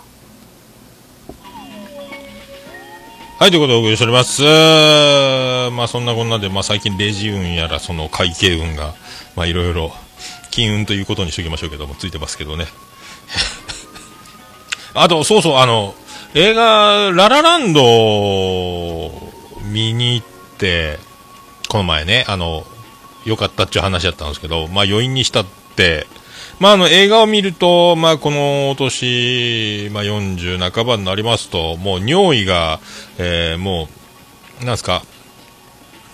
[3.38, 4.40] はい、ということでお送りしております。
[4.42, 8.94] まあそんなこんなで、まあ最近レジ運やら、その会計運が、
[9.36, 9.92] まあいろいろ、
[10.50, 12.64] 金運ということにしておきましょうけども、ついてますけどね。
[14.94, 15.94] あと、そうそう、あの、
[16.32, 17.80] 映画、ララランド
[19.64, 20.26] 見に行っ
[20.58, 20.98] て、
[21.68, 22.64] この前ね、あの、
[23.24, 26.06] 良かったっていう話だったんですけど、まあ余韻にしたって、
[26.60, 32.78] まああの映画を見ると、まあこの年、まあ40半ばになりますと、もう尿意が、
[33.18, 33.88] えーも
[34.62, 35.02] う、なんすか、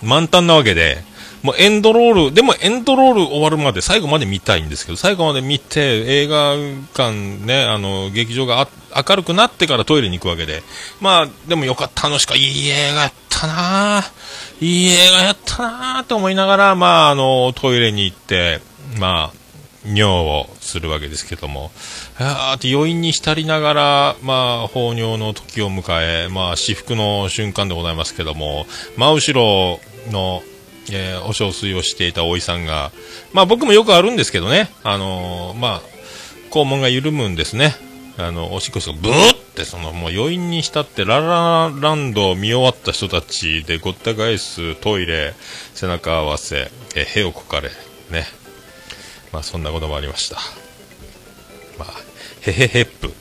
[0.01, 1.03] 満タンなわけで、
[1.47, 6.57] もうエンドロール、でもエンドロール終わるまで最後まで見たいんですけど、最後まで見て映画
[6.93, 7.13] 館
[7.45, 10.61] ね、あの、劇場が明るくなってからトイレに行くわけで、
[10.99, 14.01] まあ、でもよかったのしか、いい映画やったな。
[14.01, 14.11] ぁ
[14.59, 18.59] いい映画やったなぁと思いながら、まあ、あの、トイレに行って、
[18.99, 19.37] まあ、
[19.85, 21.71] 尿をするわけですけども、
[22.19, 28.65] あーって余韻に浸りながら、まあ、放尿の時を迎え、まあ、至福の瞬間でございますけども、
[28.97, 29.79] 真後ろ
[30.11, 30.43] の、
[30.91, 32.91] えーお小水をしていたおいさんが、
[33.33, 35.81] まあ僕もよくあるんですけどね、あのーまあ、
[36.51, 37.75] 肛門が緩むんですね。
[38.17, 45.35] あの、おしっこしてブーって、その、もう余韻に浸って、ララランドを見終わった人たちでごった返すトイレ、
[45.75, 47.69] 背中合わせ、え、へをこかれ、
[48.09, 48.25] ね。
[49.31, 50.37] まあそんなこともありました。
[51.77, 51.93] まあ、
[52.41, 53.13] へへへっぷ、違う、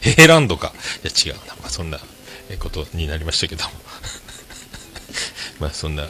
[0.00, 0.72] へへランドか。
[1.04, 1.54] いや違うな。
[1.60, 2.00] まあそんな
[2.58, 3.70] ことになりましたけども。
[5.60, 6.08] まあそんな、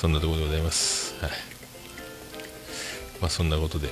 [0.00, 1.14] そんなところでございます。
[1.20, 1.30] はい。
[3.20, 3.90] まあそんなことで、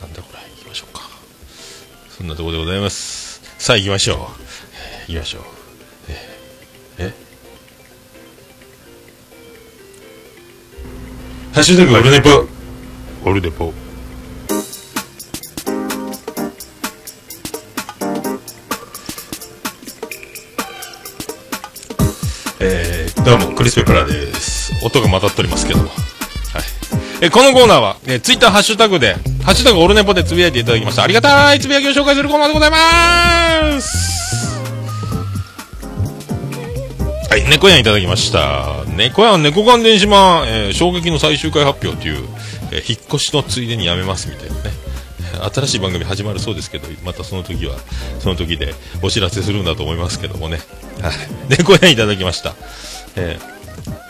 [0.00, 1.00] なんだこれ、行きましょうか。
[2.08, 3.42] そんなところでございます。
[3.58, 4.18] さあ行きましょう。
[5.08, 5.42] 行きましょう。
[6.10, 6.14] え
[6.98, 7.12] え？
[11.52, 12.46] ハッシュタグオルネポ。
[13.28, 13.72] オルネポ。
[23.28, 24.72] どうも、クリス・ペプラです。
[24.82, 25.88] 音が混ざっておりますけども。
[25.88, 25.94] はい。
[27.20, 31.02] えこのコーナーは、え、ツイッターハッシュタグで、ハッシュタグオルネポでつぶやいていただきました。
[31.02, 34.58] ありがたいつぶやきを紹介するコーナーでございます
[37.28, 38.84] はい、猫やんいただきました。
[38.96, 42.26] 猫やん、猫缶電子版、えー衝撃の最終回発表という、
[42.72, 44.70] えー引っ越しのついでにやめますみたいなね。
[45.52, 47.76] 新しい番組始まるそうですけど、またその時は、
[48.20, 50.60] その時でお知らせするんだと思いますけどもね。
[51.02, 51.12] はい。
[51.58, 52.54] 猫やんいただきました。
[53.18, 53.58] えー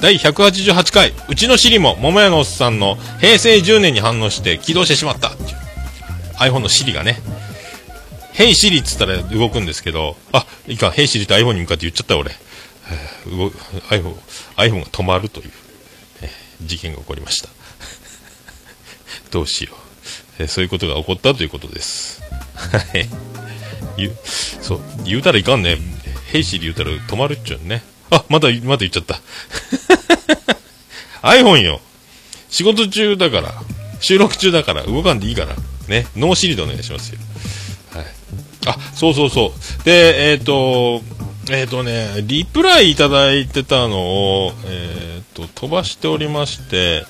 [0.00, 5.32] 第188回、うちのシリも、桃屋のおっさんの平成10年に反応して起動してしまったっ
[6.38, 7.18] iPhone のシリがね。
[8.32, 12.30] ヘイシリっつったら動くんですけど、あ、いいか、ヘイシリって iPhone に向かって言っちゃった俺。
[13.26, 13.48] 動
[13.90, 14.14] iPhone、
[14.56, 15.50] iPhone が止まるという、
[16.22, 16.30] え
[16.62, 17.48] 事件が起こりました。
[19.32, 19.70] どうしよ
[20.38, 22.22] う、えそういうことが起こったということです。
[22.54, 23.08] はい。
[23.96, 24.16] 言う、
[24.62, 25.76] そう、言うたらいかんね。
[26.30, 27.82] ヘイシリ言うたら止まるっちゅうね。
[28.10, 29.20] あ、まだ、まだ言っちゃった。
[31.22, 31.80] iPhone よ。
[32.48, 33.54] 仕事中だから、
[34.00, 35.54] 収録中だから、動かんでいいから、
[35.88, 37.20] ね、ノーシリでお願いしますよ。
[37.92, 38.06] はい。
[38.66, 39.84] あ、そうそうそう。
[39.84, 41.02] で、えっ、と、
[41.50, 47.04] えっ、とね、リプライいただいてたのを、えっ、と、飛ばしておりまして、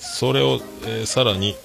[0.00, 1.56] それを、えーさらに、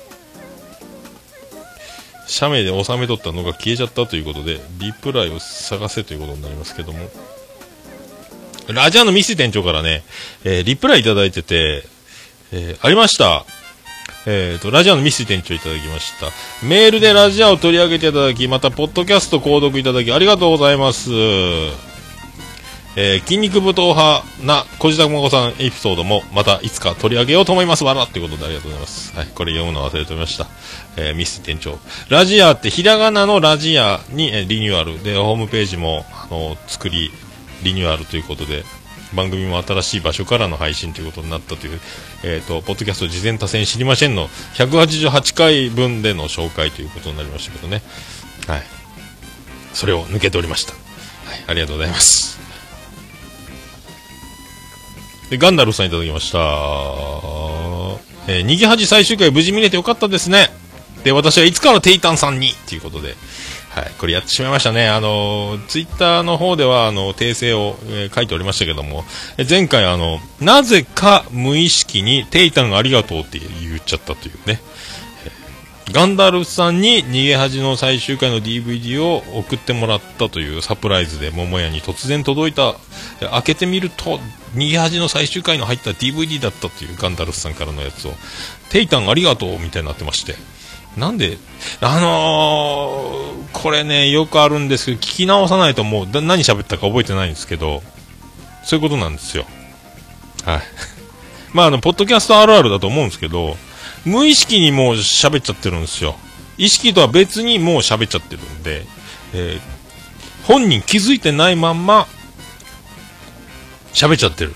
[2.27, 6.99] 写メで収めとったのが消えちゃったということで、リプライを探せということになりますけども、
[8.67, 10.03] ラジアのミス店長からね、
[10.43, 11.83] えーリプライいただいてて、
[12.51, 13.45] えーありました。
[14.29, 16.27] えっ、と、ラジアのミス店長いただきました。
[16.61, 21.96] メールでラジアを取り上げていただき、また、ポッドキャスト購読いただき、ありがとうございます。
[22.99, 29.15] えー筋肉武闘派な小路まこさんエピソードもまたいつか取り上げようと思いますわらということでありがとうございます。
[29.15, 30.47] はい、これ読むの忘れておりました。
[30.97, 31.77] えーミス店長。
[32.09, 37.11] ラジアってひらがなのラジアに、えーリニューアルでホームページもあの作り
[37.61, 38.63] リニューアルということで
[39.13, 41.79] 番組も新しい場所からの配信ということになったという、
[42.23, 47.83] えっ、と、ポッドキャスト事前多戦知りませんの188回分での紹介ということになりましたけどね。
[48.47, 48.63] はい。
[49.73, 50.73] それを抜けておりました。
[50.73, 50.77] は
[51.35, 52.46] い、ありがとうございます。
[55.29, 56.39] で、ガンダルさんいただきました。
[58.29, 60.49] えー、逃げ恥最終回無事見れてよかったですね。
[61.03, 63.15] で、私はいつからテイタンさんにということで、
[63.69, 64.89] はい、これやってしまいましたね。
[64.89, 69.05] あの、ツイッターの方では、あの、訂正を、えー書いておりましたけども、
[69.37, 74.59] え前回、あの、なぜか無意識にテイタンありがとうって言っちゃったというね。
[75.91, 82.75] ガンダルフさんに逃げ恥の最終回の DVD を送ってもらったというサプライズで桃屋に突然届いた
[83.31, 84.19] 開けてみると
[84.53, 88.11] 逃げ恥の最終回の入った DVD だったというガンダルフさんからのやつを
[88.69, 90.35] テイタンありがとうみたいになってまして
[90.97, 91.37] なんで
[91.79, 97.81] あのーこれねよくあるんですけど聞き直さないともう何喋ったか覚えてないんですけど
[98.63, 99.45] そういうことなんですよ。
[100.43, 100.61] はい。
[101.53, 103.57] まああのポッドキャストあるあるだと思うんですけど
[104.05, 106.15] 無意識にもう喋っちゃってるんですよ。
[106.57, 108.85] 意識とは別にもう喋っちゃってるんで、
[109.33, 109.77] えー
[110.47, 112.07] 本人気づいてないまんま
[113.91, 114.53] 喋っちゃってる。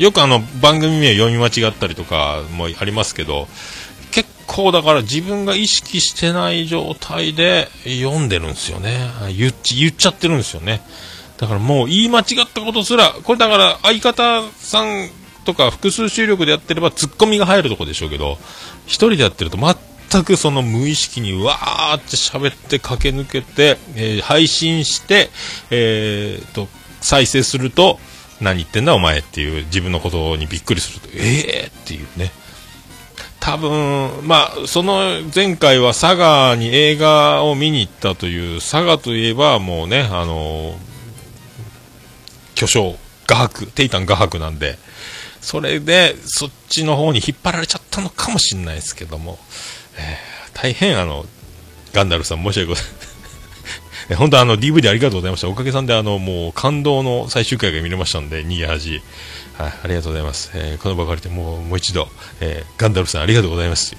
[0.00, 3.46] よくあの番組名読み間違ったりとかもありますけど、
[4.10, 9.08] 結構だから自分が意識してない状態で読んでるんですよね。
[9.36, 10.80] 言っち言っちゃってるんですよね。
[11.36, 15.08] だからもう言い間違ったことすら、これだから相方さん
[15.48, 18.36] とか複数収録でやってればツッコミが入るとこでしょうけど、
[18.84, 25.30] 一人でやってると全くその無意識にわーって喋って駆け抜けて、えー配信して、
[25.70, 26.68] えーと、
[27.00, 27.98] 再生すると、
[28.42, 32.30] 何言ってんだお前っていう自分のことにびっくりすると、えーっていうね。
[33.40, 40.78] 多分、まあ、その前回は佐賀に映画を見に行ったという、佐賀といえばもうね、あの
[42.54, 44.78] 巨匠、画伯、テイタン画伯なんで、
[45.40, 49.38] それで、そっちの方に引っ張られちゃったのかもしれないですけども、
[49.96, 51.24] えー大変あの、
[51.92, 52.90] ガンダルさん申し訳ございま
[54.08, 54.16] せん。
[54.18, 55.48] 本当あの DVD ありがとうございました。
[55.48, 59.00] おかげさんであのもう感動の最終回が見れましたんで、逃げ恥。
[59.56, 60.50] はい、ありがとうございます。
[60.54, 62.08] えーこの場借りてもうもう一度、
[62.40, 63.94] えーガンダルさんありがとうございます。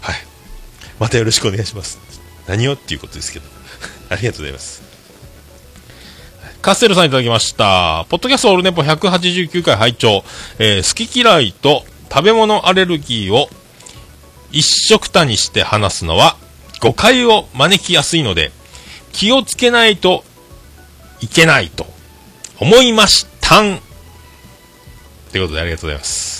[0.00, 0.16] はい。
[1.00, 1.98] またよろしくお願いします。
[2.46, 3.46] 何をっていうことですけど。
[4.10, 4.87] ありがとうございます。
[6.60, 8.04] カステルさんいただきました。
[8.08, 10.24] ポッドキャストオールネポ189回拝聴
[10.58, 13.48] えー好き嫌いと食べ物アレルギーを
[14.50, 16.36] 一色たにして話すのは
[16.80, 18.50] 誤解を招きやすいので、
[19.12, 20.24] 気をつけないと
[21.20, 21.86] いけないと
[22.60, 23.78] 思いましたん。
[25.30, 26.38] ということでありがとうございます。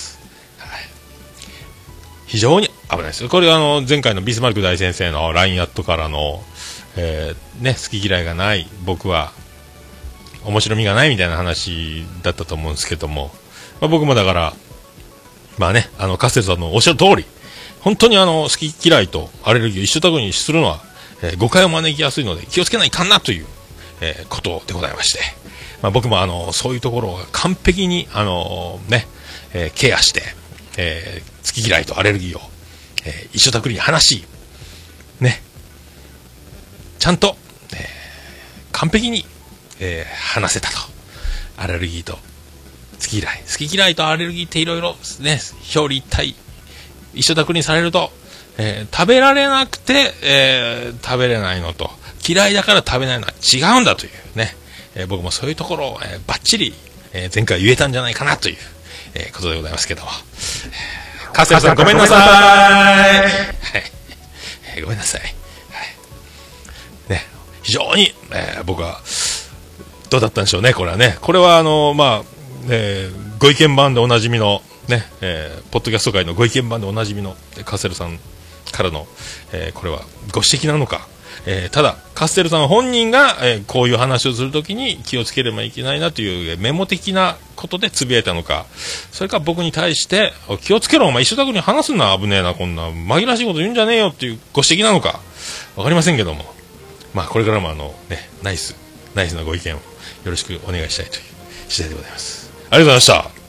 [2.27, 3.27] 非常に危ないです。
[3.27, 6.43] これはあの、前回のビスマルク大先生の LINE アットからの、
[6.95, 9.31] えーね、好き嫌いがない僕は
[10.45, 13.31] 面白みがないみたいな話だったと思うんですけども、
[13.81, 14.53] まあ、僕もだから、
[15.57, 17.25] まあね、あの、カステルさんのおっしゃる通り、
[17.81, 20.81] 本当にあの、好き嫌いとアレルギーを一緒たにするのは、
[21.21, 23.45] えー誤解を招きやすいので気をつけないかんなという、
[24.01, 25.19] えーことでございまして、
[25.81, 29.07] まあ、僕もあの、そういうところを完璧に、あのね、
[29.53, 30.21] えーケアして、
[30.77, 32.41] えー好き嫌いとアレルギーを、
[33.05, 34.25] えー一緒たくに話し、
[35.19, 35.41] ね、
[36.99, 37.35] ちゃんと、
[37.73, 37.79] えー
[38.71, 39.25] 完璧に、
[39.79, 40.77] えー、話せたと。
[41.57, 42.19] アレルギーと、好
[42.99, 43.43] き嫌い。
[43.51, 45.41] 好き嫌いとアレルギーっていろいろね、
[45.75, 46.35] 表裏一体、
[47.13, 48.11] 一緒くにされると、
[48.57, 51.89] えー、食べられなくて、えー、食べれないのと、
[52.27, 54.55] 嫌いだから食べないのは違うんだというね、
[54.95, 56.73] えー、僕もそういうところを、えー、バッチリ、
[57.13, 58.57] えー、前回言えたんじゃないかなという、
[59.15, 60.09] えー、ことでございますけども。
[61.33, 62.19] カステルさんごめんなさい。
[62.19, 63.17] は
[64.77, 64.81] い。
[64.81, 65.21] ごめんなさい。
[65.21, 65.31] はい。
[67.11, 67.25] ね、
[67.63, 69.01] 非常に、えー、僕は、
[70.09, 71.17] どうだったんでしょうね、これはね。
[71.21, 72.23] これは、あの、まあ、
[72.69, 77.35] えー、ご意見番でおなじみの、ね、えー、ポッドキャスト界のご意見番でおなじみの、
[77.65, 78.19] カセルさん
[78.71, 79.07] からの、
[79.53, 79.99] えー、これは
[80.31, 81.07] ご指摘なのか、
[81.45, 88.65] えー、ただ、カステルさん本人が、えー、こういう話をするときに気をつければいけないなというメモ的なことでつぶやいたのか、
[89.11, 95.19] それか僕に対して、気をつけろ、お前一緒だけに話すな、危ねえな、こんな、紛らわしいこと言うんじゃねえよっていうご指摘なのか、
[95.75, 96.43] わかりませんけども、
[97.13, 98.75] まあ、これからもあの、ね、ナイス、
[99.15, 99.79] ナイスなご意見を
[100.23, 101.21] よろしくお願いしたいという
[101.69, 102.51] 次第でございます。
[102.69, 103.39] ありがとうございました。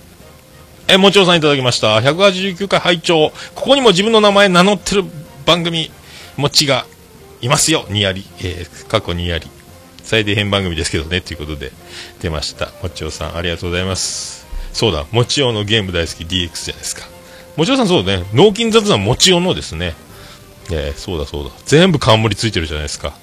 [0.92, 1.98] えもちろさんいただきました。
[2.00, 5.04] 189回拝聴ここにも自分の名前名乗ってる
[5.46, 5.90] 番組、
[6.36, 6.86] もちが
[7.40, 8.24] いますよ、にやり。
[8.38, 9.46] えー、過去にやり。
[10.02, 11.70] 最低編番組ですけどね、ということで
[12.20, 12.70] 出ました。
[12.82, 14.46] もちおさん、ありがとうございます。
[14.72, 17.06] そうだ、もちおのゲーム大好き DX じゃないですか。
[17.56, 19.94] もちおさんそうだね、脳筋雑談もちおのですね。
[20.72, 21.50] えー、そうだそうだ。
[21.66, 23.14] 全部冠ついてるじゃないですか。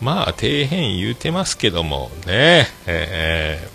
[0.00, 3.68] まあ、底辺言うてますけども、ね、え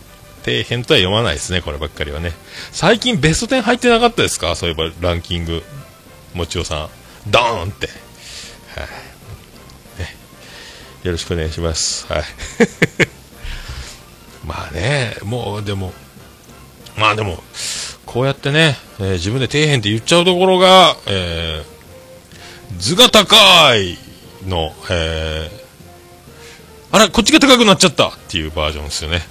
[0.43, 2.33] ー、底辺とは読まないですね、こればっかりはね。
[2.71, 4.55] 最近ベスト10入ってなかったですか？
[4.55, 5.63] そういえばランキング。
[6.33, 6.89] もちおさ
[7.27, 7.31] ん。
[7.31, 7.87] ドーンって。
[7.87, 7.93] は
[11.03, 12.05] い、よろしくお願いします。
[12.11, 12.23] はい。
[14.45, 15.93] まあね、もうでも、
[16.95, 17.43] まあでも、
[18.05, 23.35] こうやってね、えー、自分で底辺って言っちゃうところが、えー、図が高
[23.75, 23.97] い
[24.47, 25.58] の、えー、
[26.91, 29.21] あら、こっちが高くなっちゃったっていうバージョンですよね。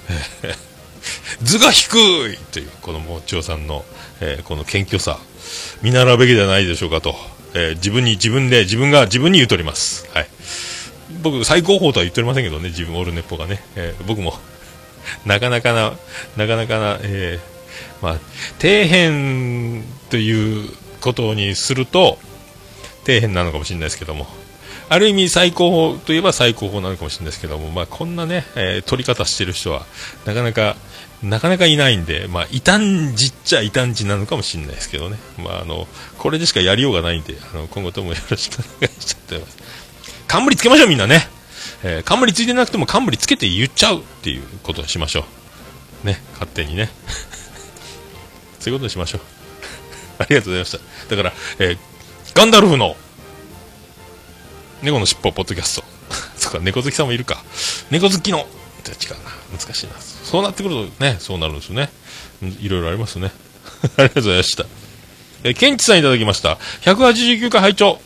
[1.43, 3.83] 図が低いという、このもちおさんの、
[4.21, 5.19] えー、この謙虚さ、
[5.81, 7.15] 見習うべきではないでしょうかと、
[7.53, 10.07] えー、自分に自分で、自分が自分に言うとります。
[10.13, 10.27] はい。
[11.21, 14.39] 僕、最高峰とは言っておりませんけどね、自分、オルネポがね、えー、僕も
[15.25, 15.93] なかなかな、
[16.37, 18.19] なかなかな、えー、まあ、
[18.59, 20.69] 底辺という
[21.01, 22.19] ことにすると、
[23.05, 24.27] 底辺なのかもしれないですけども、
[24.89, 29.85] ある意味最高峰といえば最高峰なのかもしれないですけども、まあ、こんなね、えー、取り方してる人は、
[30.25, 30.75] なかなか、
[31.21, 35.17] なかなかいないんで、まあ、異端児っちゃ異端児なのかもしれないですけどね。
[35.37, 35.87] まあ、あの、
[36.17, 39.57] これでしかやりようがないんで、あの、今後ともよろしくお願いします。
[40.27, 41.27] 冠つけましょうみんなね。
[41.83, 45.25] えー、冠ついてなくても冠つけて言っちゃうっていうことをしましょ
[46.03, 46.07] う。
[46.07, 46.89] ね、勝手にね。
[48.59, 49.21] そういうことにしましょう。
[50.19, 51.15] ありがとうございました。
[51.15, 51.77] だから、えー、
[52.33, 52.95] ガンダルフの、
[54.81, 55.83] 猫の尻尾ポッドキャスト。
[56.37, 57.43] そっか、猫好きさんもいるか。
[57.91, 58.47] 猫好きの、
[58.83, 59.31] じゃ違うな。
[59.57, 59.93] 難しいな。
[59.99, 61.89] そうなってくるとね、そうなるんですよね。
[62.61, 63.31] いろいろありますね。
[63.97, 64.65] ありがとうございました。
[65.43, 66.57] え、ケンチさんいただきました。
[66.81, 68.01] 189回拝聴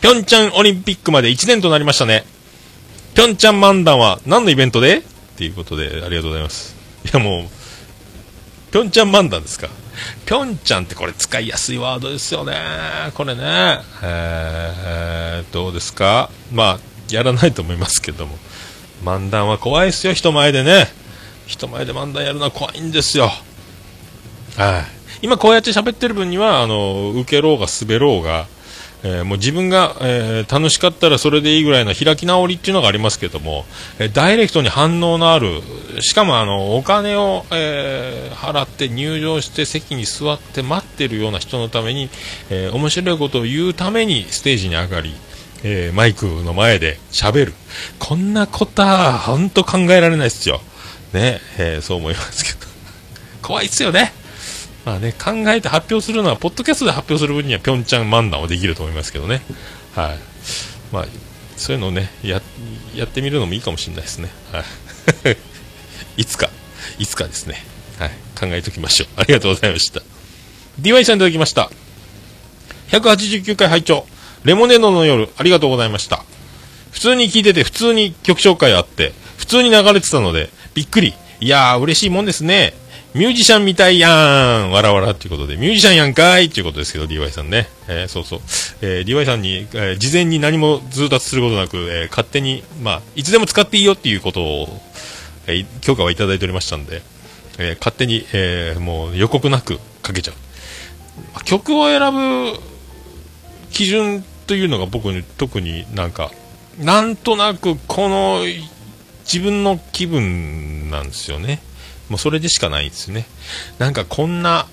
[0.00, 2.24] ピョンチャンオリンピックまで1年となりましたね。
[3.14, 4.98] ピョンチャン漫談は何のイベントで？
[4.98, 5.02] っ
[5.36, 6.74] ていうことで、ありがとうございます。
[7.04, 9.68] いやもう、ピョンチャン漫談ですか。
[10.26, 12.54] ぴょんちゃんってこれ使いやすいワードですよね。
[13.14, 13.80] これね。
[14.02, 16.30] えー、どうですか？
[16.52, 16.78] まあ、
[17.10, 18.36] やらないと思いますけども。
[19.04, 20.88] 漫談は怖いですよ、人前でね。
[21.46, 23.30] 人前で漫談やるのは怖いんですよ。
[24.56, 24.84] はい。
[25.22, 28.46] 今こうやって喋ってる分には、あの、受けろうが滑ろうが、
[29.04, 33.64] えー、もう自分が、えー、楽しかったらそれでいいぐらいの開き直りっていうのがありますけども、
[33.98, 35.62] えー、ダイレクトに反応のある、
[36.00, 42.08] しかもあのお金を、え払って入場して席に座って待ってるような人のために、
[42.50, 45.14] え面白いことを言うためにステージに上がり、
[45.64, 47.54] えマイクの前で喋る。
[47.98, 50.60] こんなことは本当考えられないですよ。
[51.12, 52.66] ね、えそう思いますけど。
[53.42, 54.12] 怖いっすよね。
[54.88, 59.42] まあね、考えて発表するのは、ポッドキャストで発表する分には、ぴょんちゃん漫談はできると思いますけどね。
[59.94, 60.18] はい。
[60.90, 61.06] まあ、
[61.58, 62.40] そういうのをね、や、
[62.94, 64.30] やってみるのもいいかもしれないですね。
[64.50, 64.60] は
[65.30, 65.36] い。
[66.16, 66.48] いつか、
[66.98, 67.62] いつかですね。
[67.98, 68.10] はい。
[68.40, 69.08] 考えておきましょう。
[69.16, 70.00] ありがとうございました。
[70.80, 71.70] DY さんいただきました。
[72.90, 74.06] 189回拝聴
[74.44, 76.24] レモネードの夜、ありがとうございました。
[76.92, 81.12] 普通に聞いてて、普通に曲紹介あって、普通に流れてたので、びっくり。
[81.40, 82.72] いやー、嬉しいもんですね。
[83.18, 84.08] ミュージシャンみたいや
[84.68, 87.66] んわらわらっていうことで、ミュージシャンやんかいっていうことですけど、DY さんね。
[87.88, 88.40] えー、そうそう。
[88.80, 94.68] えー、DY さんに、えー、事前に何も通達することなく、えー、勝手に、まあ、いつでも使っていいよっていうことを、
[95.48, 97.02] えー、許可はいただいておりましたんで、
[97.58, 101.44] えー、勝手に、えー、もう予告なくかけちゃう。
[101.44, 102.56] 曲を選ぶ
[103.72, 106.30] 基準というのが僕に特になんか、
[106.78, 108.44] なんとなくこの
[109.24, 111.60] 自分の気分なんですよね。
[112.08, 113.26] もうそれでしかないんですね。
[113.78, 114.66] なんかこんな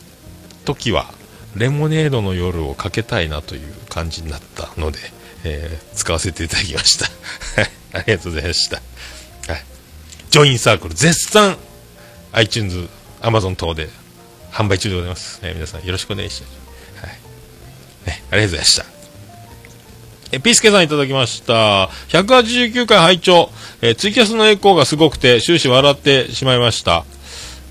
[0.65, 1.13] 時は、
[1.55, 4.99] レモネードの夜をかけたいなという感じになったので、
[5.45, 7.05] えー、使わせていただきました。
[7.61, 7.71] はい。
[7.93, 8.77] ありがとうございました。
[8.77, 9.63] はい。
[10.29, 11.57] ジョインサークル絶賛
[12.33, 12.89] iTunes、
[13.21, 13.87] Amazon 等で
[14.51, 15.39] 販売中でございます。
[15.43, 17.05] えー、皆さんよろしくお願いします。
[17.05, 17.15] はい。
[18.07, 18.85] ね、ありがとうございました。
[20.31, 21.89] え、ピースケさんいただきました。
[22.09, 27.05] 189回拝聴えツイキャスのエコーがすごくて終始笑ってしまいました。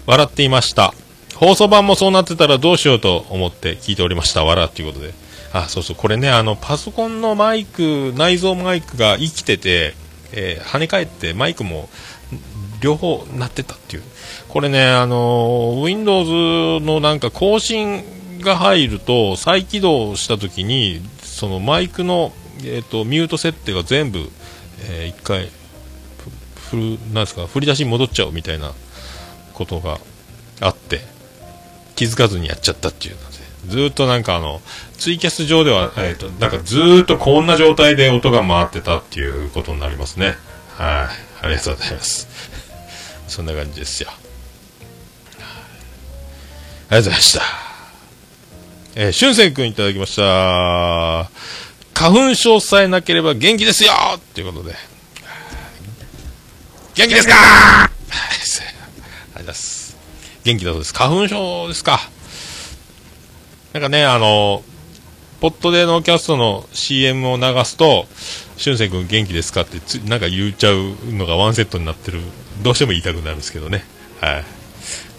[0.06, 0.94] 笑っていました。
[1.34, 4.44] 放送版もそうなってたらどうしようと思って聞いておりました。
[4.44, 5.14] 笑っていうことで。
[5.52, 9.94] あ、そうそう、これね、あの、パソコンのマイク、内蔵マイクが生きてて、
[10.32, 11.88] えー、跳ね返ってマイクも
[12.80, 14.02] 両方鳴ってたっていう。
[14.48, 18.04] これね、あの、Windows のなんか更新
[18.40, 22.32] が入ると再起動した時に、そのマイクの、
[22.64, 24.30] えーと、ミュート設定が全部、
[24.88, 25.50] えー、一回、
[26.70, 26.82] ふる、
[27.12, 28.72] なんですか、振り出しに戻っちゃうみたいな
[29.54, 29.98] ことが
[30.60, 31.00] あって、
[31.96, 33.34] 気づかずにやっちゃったっていうので、
[33.68, 34.60] ずっとなんかあの、
[34.98, 40.36] ツイキャス上では、えっ、ー、と、なんかずっとこんな状態で音が回ってたっていうことになりますね。
[40.76, 41.08] は
[41.42, 41.46] い。
[41.46, 42.28] ありがとうございます。
[43.28, 44.10] そんな感じですよ。
[46.90, 47.42] ありがとうございました。
[48.96, 51.30] えー、しゅんせんくんいただきました。
[51.94, 54.76] 花粉症さえなければ元気ですよっていうことで。
[56.94, 57.94] 元気ですかありがと
[59.30, 59.96] うございます。
[60.44, 60.94] 元気だそうです。
[60.94, 62.00] 花粉症ですか。
[63.72, 64.62] なんかね、あの、
[65.40, 68.06] ポットでのキャストの CM を流すと、
[68.56, 72.20] しゅんせん君元気ですかってつ、なんか言っちゃうのがワンセットになってる、
[72.62, 73.84] どうしても言いたくなるんですけどね。
[74.20, 74.44] はい。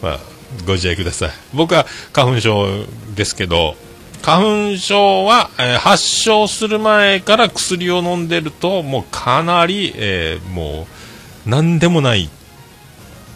[0.02, 0.20] まあ、
[0.66, 1.30] ご自愛ください。
[1.54, 3.76] 僕は花粉症ですけど、
[4.22, 10.88] 花粉症は、えー、発症する前から薬を飲んでると、もうかなり、えー、も
[11.46, 12.30] う、なんでもない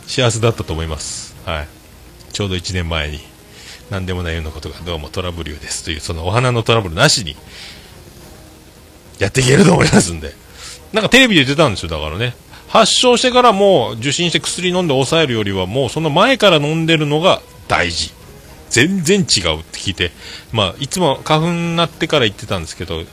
[0.08, 1.36] 幸せだったと思います。
[1.46, 1.79] はい。
[2.40, 3.20] ちょうど1年前に。
[3.90, 7.36] 何でもないようなことがどうもトラブルですという、そのお花のトラブルなしに、
[9.20, 10.34] やっていけると思いますんで。
[10.94, 12.34] なんかテレビで言ってたんですよ、だからね。
[12.70, 18.14] 発症してからもう受診して薬飲んで抑えるよりはもうその前から飲んでるのが大事。
[18.70, 19.28] 全然違うっ
[19.66, 20.12] て聞いて、
[20.54, 23.04] まあ、いつも花粉になってから言ってたんですけど、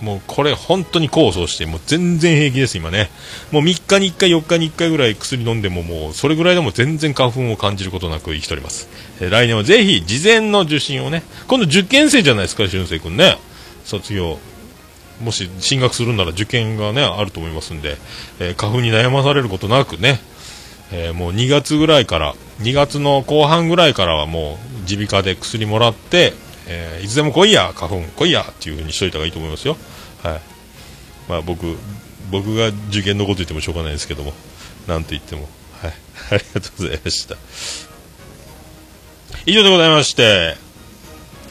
[0.00, 3.10] もうこれ本当に構想して、もう全然平気です、今ね。
[3.50, 8.88] もう3日に1回、4日に1回ぐらい薬飲んでも、もうそれぐらいでも全然花粉を感じることなく生きております。
[9.20, 13.38] えー、来年はぜひ事前の受診をね、今度受験生じゃないですか、俊生君ね。
[13.84, 14.38] 卒業。
[15.22, 17.96] もし進学するなら受験がね、あると思いますんで、
[18.38, 20.20] えー、花粉に悩まされることなくね、
[20.92, 26.34] えー、もう2月ぐらいから、2月の後半ぐらいからはもう耳鼻科で薬もらって、
[26.68, 29.76] えー、いつでも来いや、花粉来いやっていうふうにしといた方がいいと思いますよ。
[30.22, 30.40] はい。
[31.28, 31.76] まあ僕、
[32.30, 34.32] 僕が受験のこと言ってもしょうがないですけども、
[34.86, 35.48] なんと言っても。
[35.80, 35.94] はい。
[36.30, 37.36] ありがとうございました。
[39.44, 40.56] 以上でございまして、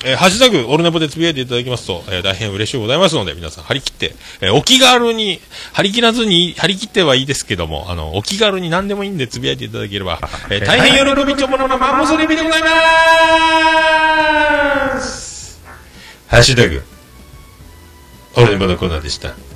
[0.03, 5.39] えー、ハッシュタグ、オルネポでつぶやいていただきますと、えー、大変嬉しいございますので、皆さん、張り切って、えー、お気軽に、
[5.73, 10.19] 張り切らずに、張り切ってはいいですけども、あの、お気軽に何でもいいんでつぶやいていただければ、
[10.49, 12.69] えー、大変喜びちょもののマンモスレビでございま
[14.99, 15.61] す
[16.27, 16.83] ハッシュタグ、
[18.35, 19.54] オルネポのコーナーでした。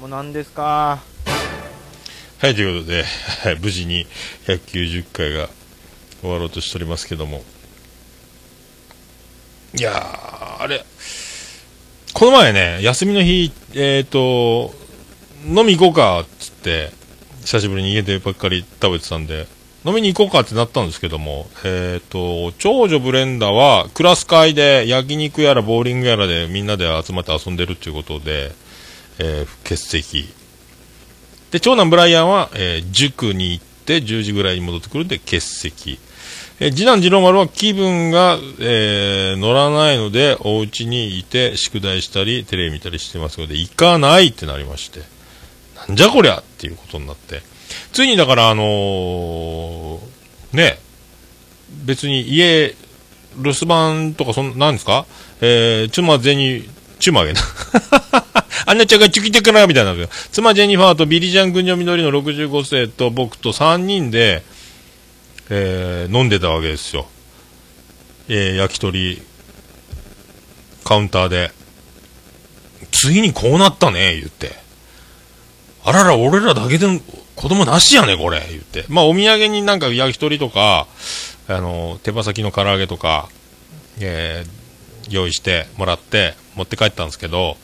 [0.00, 1.00] もう何ですか？
[2.40, 3.04] はい、ということで、
[3.60, 4.06] 無事に
[4.46, 5.48] 190回が
[6.20, 7.42] 終わろうとしておりますけども。
[9.76, 10.84] いやー、あれ、
[12.14, 14.72] この前ね、休みの日、えっ、ー、と、
[15.44, 16.92] 飲み行こうか、っつって、
[17.40, 19.48] 久しぶりに家でばっかり食べてたんで、
[19.84, 28.52] 飲みに行こうかってなったんですけども、えっ、ー、と、長女ブレンダはクラス会で焼肉やらボーリングやらでみんなで集まって遊んでるっていうことで、
[29.18, 30.28] えー、欠席
[31.50, 35.98] で、長男ブライアンは、えー塾に行って10時ぐらいに戻ってくるんで欠席。
[36.60, 45.00] えー次男次郎丸は気分が、えー乗らないので、お家にいて宿題したり、テレビ見たりしてますので、行かないってなりまして。
[45.88, 47.42] なんじゃこりゃっていうことになって。
[47.92, 50.78] ついにだから、あのーね、
[51.84, 52.74] 別に家、
[53.36, 55.06] 留守番とか、そん、なんですか？
[55.40, 56.18] えー、妻
[57.00, 57.40] ゼニ、妻げな。
[58.66, 64.42] あんなちゃんがちゅきてからみたいなの妻ジェニファーとビリジャン軍女緑の65世と僕と3人で、
[65.50, 67.06] えー飲んでたわけですよ。
[68.28, 69.22] えー焼き鳥、
[70.84, 71.52] カウンターで。
[72.90, 74.52] ついにこうなったね、言って。
[75.84, 76.86] あらら、俺らだけで
[77.36, 78.84] 子供なしやね、これ、言って。
[78.88, 80.86] まあ、お土産になんか焼き鳥とか、
[81.48, 83.28] あの、手羽先の唐揚げとか、
[84.00, 84.57] えー
[85.08, 87.56] 用意してもらって持って帰ったんですけど、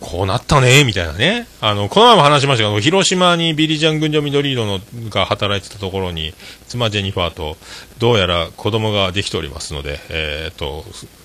[0.00, 1.46] こうなったね、みたいなね。
[1.62, 6.34] あの、この前も話しましたけど、広島にビリジャン軍女緑色のが働いてたところに、
[6.68, 7.56] 妻ジェニファーと、
[7.98, 10.84] どうやら子供ができておりますので、えーっと、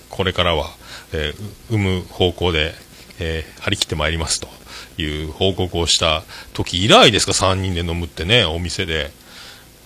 [0.09, 0.69] これからは、
[1.11, 2.73] えー産む方向で、
[3.19, 4.47] えー張り切ってまいりますと
[4.97, 6.23] いう報告をした
[6.53, 9.11] 時以来ですか、3人で飲むってね、お店で。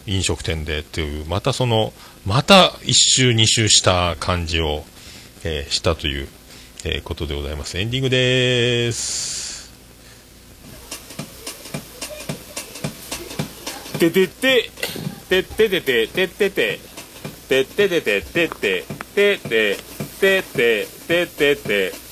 [0.05, 1.93] 飲食店でっていう、またその、
[2.25, 4.85] また一周二周した感じを、
[5.43, 6.29] えー、したという、
[6.85, 7.77] えー、ことでございます。
[7.77, 9.69] エンディングです。
[13.99, 14.69] ててて、
[15.27, 16.79] てててて、ててて、
[17.49, 19.77] てててて、ててて、てて
[20.19, 22.02] てて、てててて、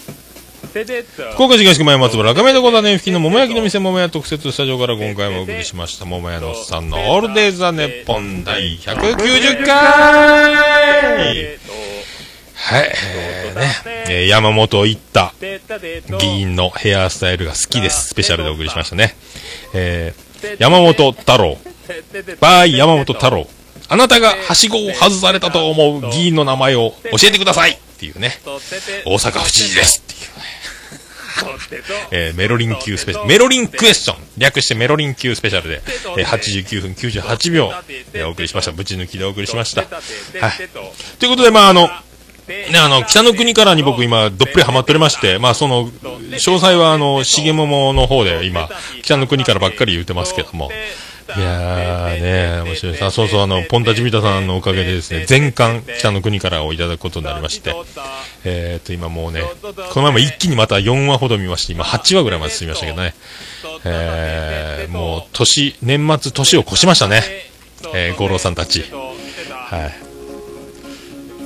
[1.34, 10.56] 福岡市東区前松原赤目でござね付近の桃焼きの店桃屋特設スタジオから今回もお送りしました桃屋のおっさんのオールデイ・ザ・ネッポン第190回
[12.54, 13.72] はい、えーね、
[14.08, 15.32] えー山本一太
[16.20, 18.10] 議員のヘアスタイルが好きです。
[18.10, 19.16] スペシャルでお送りしましたね。
[19.74, 21.58] えー山本太郎、
[22.40, 23.48] バイ山本太郎、
[23.90, 28.32] あなたがはしごを外されたと思う議員の名前を教えてくださいっていうね、
[29.06, 30.41] 大阪府知事ですっていう。
[32.12, 35.82] えーメロリン級スペシャル、メロリンクエスチョン、略してメロリン級スペシャルで、
[36.18, 37.72] えー89分98秒、
[38.14, 38.72] えーお送りしました。
[38.72, 39.82] ぶち抜きでお送りしました。
[39.82, 39.88] は
[40.50, 40.70] い。
[41.20, 41.90] ということで、まあ、あの、
[42.48, 48.70] ね、あの、北の国からに僕今、どっぷりハマっておりまして、まあ、その、詳細は、あの、しげももの方で今、
[49.04, 50.70] 北の国からばっかり言ってますけども、
[51.38, 53.06] いやーね、面白いです。
[53.06, 57.74] あ、そうそう、あの、ポンタチビタさんのおかげでですね、全巻、北の国からをいただくことになりまして、
[58.44, 63.14] えーと、今もうね、この前も一気にまた4話ほど見まして、今8話ぐらいまで進みましたけどね、
[63.86, 67.24] えー、もう、年、年末、年を越しましたね、
[67.94, 68.86] えー、五郎さんたち。
[69.50, 70.12] はい。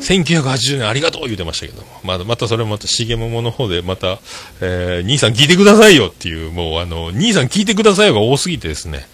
[0.06, 4.20] 1980年ありがとう言うてましたけども、まだまたそれもまた、しげももの方で、また、
[4.62, 9.08] えー、兄さん聞いてくださいよっていう、もうあの、兄さん聞いてくださいよが多すぎてですね、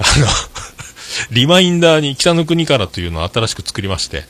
[0.00, 0.26] あの、
[1.30, 4.24] リマインダーに北の国からというのを新しく作りまして、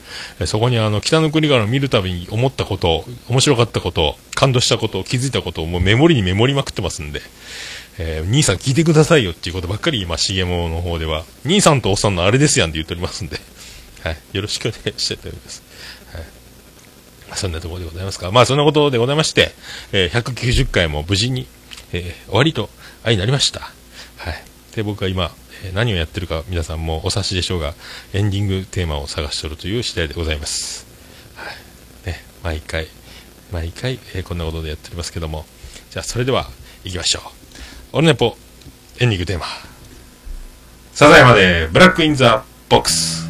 [0.47, 7.23] そこにあの、北の国から見るたびに思ったこと、面白かったこと、感動したこと、気づいたことをもうメモリにメモりまくってますんで、
[7.99, 13.41] えー兄さん聞いてくださいよっていうことばっかり今、しげもの方では、兄さんとおっさんのあれですやんって言っておりますんで、
[14.03, 15.63] はい、よろしくお願いしたいと思います。
[16.13, 16.25] はい
[17.37, 18.33] そんなところでございますか。
[18.33, 19.55] まあそんなことでございまして、
[19.93, 21.47] えー190回も無事に、
[21.93, 22.71] えー終わりと、
[23.05, 23.71] あいなりました。
[24.17, 24.43] はい。
[24.75, 25.31] で、僕は今、
[25.75, 27.75] 何をやってるか皆さんもお察しでしょうが、
[28.13, 30.87] エンディングテーマを探しとるという次第でございます。
[31.37, 32.07] はい。
[32.07, 32.89] ね、毎回、
[33.53, 35.45] 毎回、えーこんなことでやっておりますけども。
[35.91, 36.49] じゃあそれでは、
[36.85, 37.99] 行きましょう。
[37.99, 38.37] オルネポ、
[38.99, 39.47] エンディングテーマ。
[40.95, 43.30] サザエまで、 Black in the Box。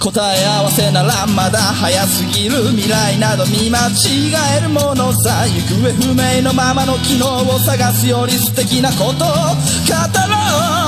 [0.00, 10.80] 答え合わせならまだ早すぎる未来など見間違えるものさ行方不明のままの機能を探すより素敵なことを語ろう。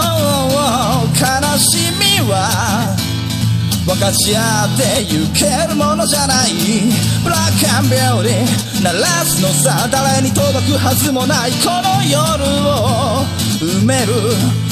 [1.12, 2.96] 悲しみは
[3.84, 6.52] 分かち合ってゆけるものじゃない。
[7.22, 11.52] ブラックアンビューティー鳴らすのさ誰に届くはずもない。
[11.60, 12.18] この夜
[12.66, 13.26] を
[13.60, 14.71] 埋める。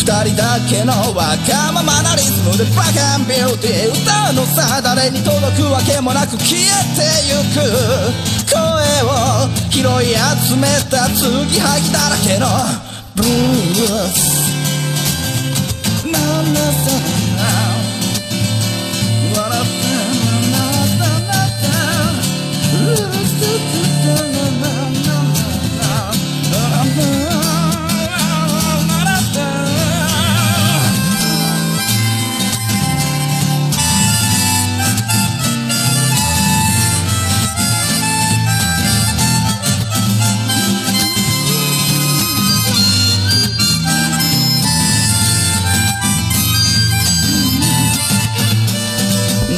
[0.00, 6.64] 二人だけのわがままなリズムでブラックアンビューティー歌うのさ誰に届くわけもなく消え
[6.96, 7.60] てゆく
[8.48, 8.56] 声
[9.04, 12.48] を拾い集めた継ぎはぎだらけの
[13.14, 14.48] ブルース。
[16.10, 16.96] なんだそれ
[17.36, 17.44] な
[19.42, 19.80] 笑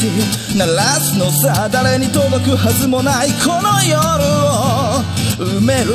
[0.00, 5.04] ティー鳴らすのさ誰に届くはずもないこの夜を。
[5.36, 5.92] 埋める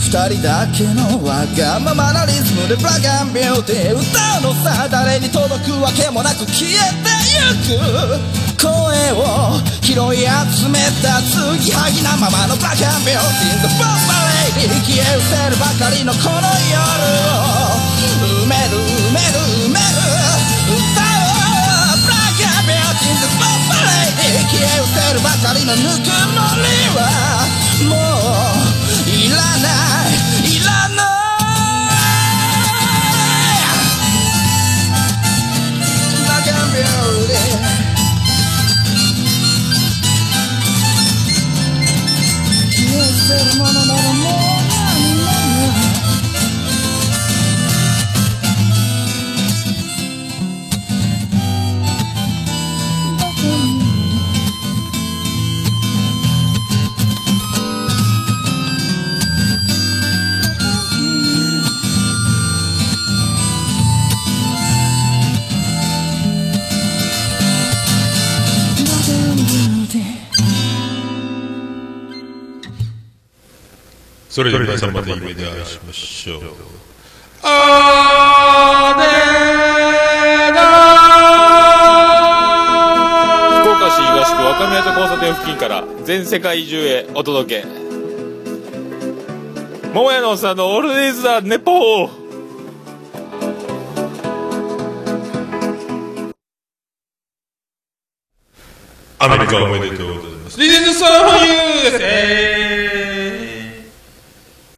[0.00, 6.72] 二人だけのわがままなリズムでブラックアンビューティー歌うのさ誰に届くわけもなく消え
[7.04, 8.56] てゆく。
[8.56, 8.72] 声
[9.12, 14.00] を拾い集めた継ぎはぎなままのブラックアンビューティー The Bomb
[14.64, 16.40] Lady 消え失せるばかりのこの
[16.72, 16.80] 夜
[17.36, 17.84] を。
[18.48, 19.25] 埋める埋める。
[24.26, 26.66] Lady 消え失せるばかりのぬくもり
[26.96, 27.00] は
[27.88, 29.70] もういらな
[30.10, 30.18] い
[30.50, 31.06] いらない
[36.16, 37.66] ブラックアンビューティー
[42.72, 44.25] 消え捨てるものなら
[74.36, 76.42] それでは皆さんまた夢でお会いしましょう。
[77.42, 78.92] あ
[83.62, 87.66] 福岡市東区若宮と交差点付近から全世界中へお届け。
[89.94, 92.10] 桃屋のおっさんのオールデイズ・ザ・ネポー。
[99.18, 100.60] アメリカおめでとうございます。
[100.60, 102.95] リゼンドサーファーユーです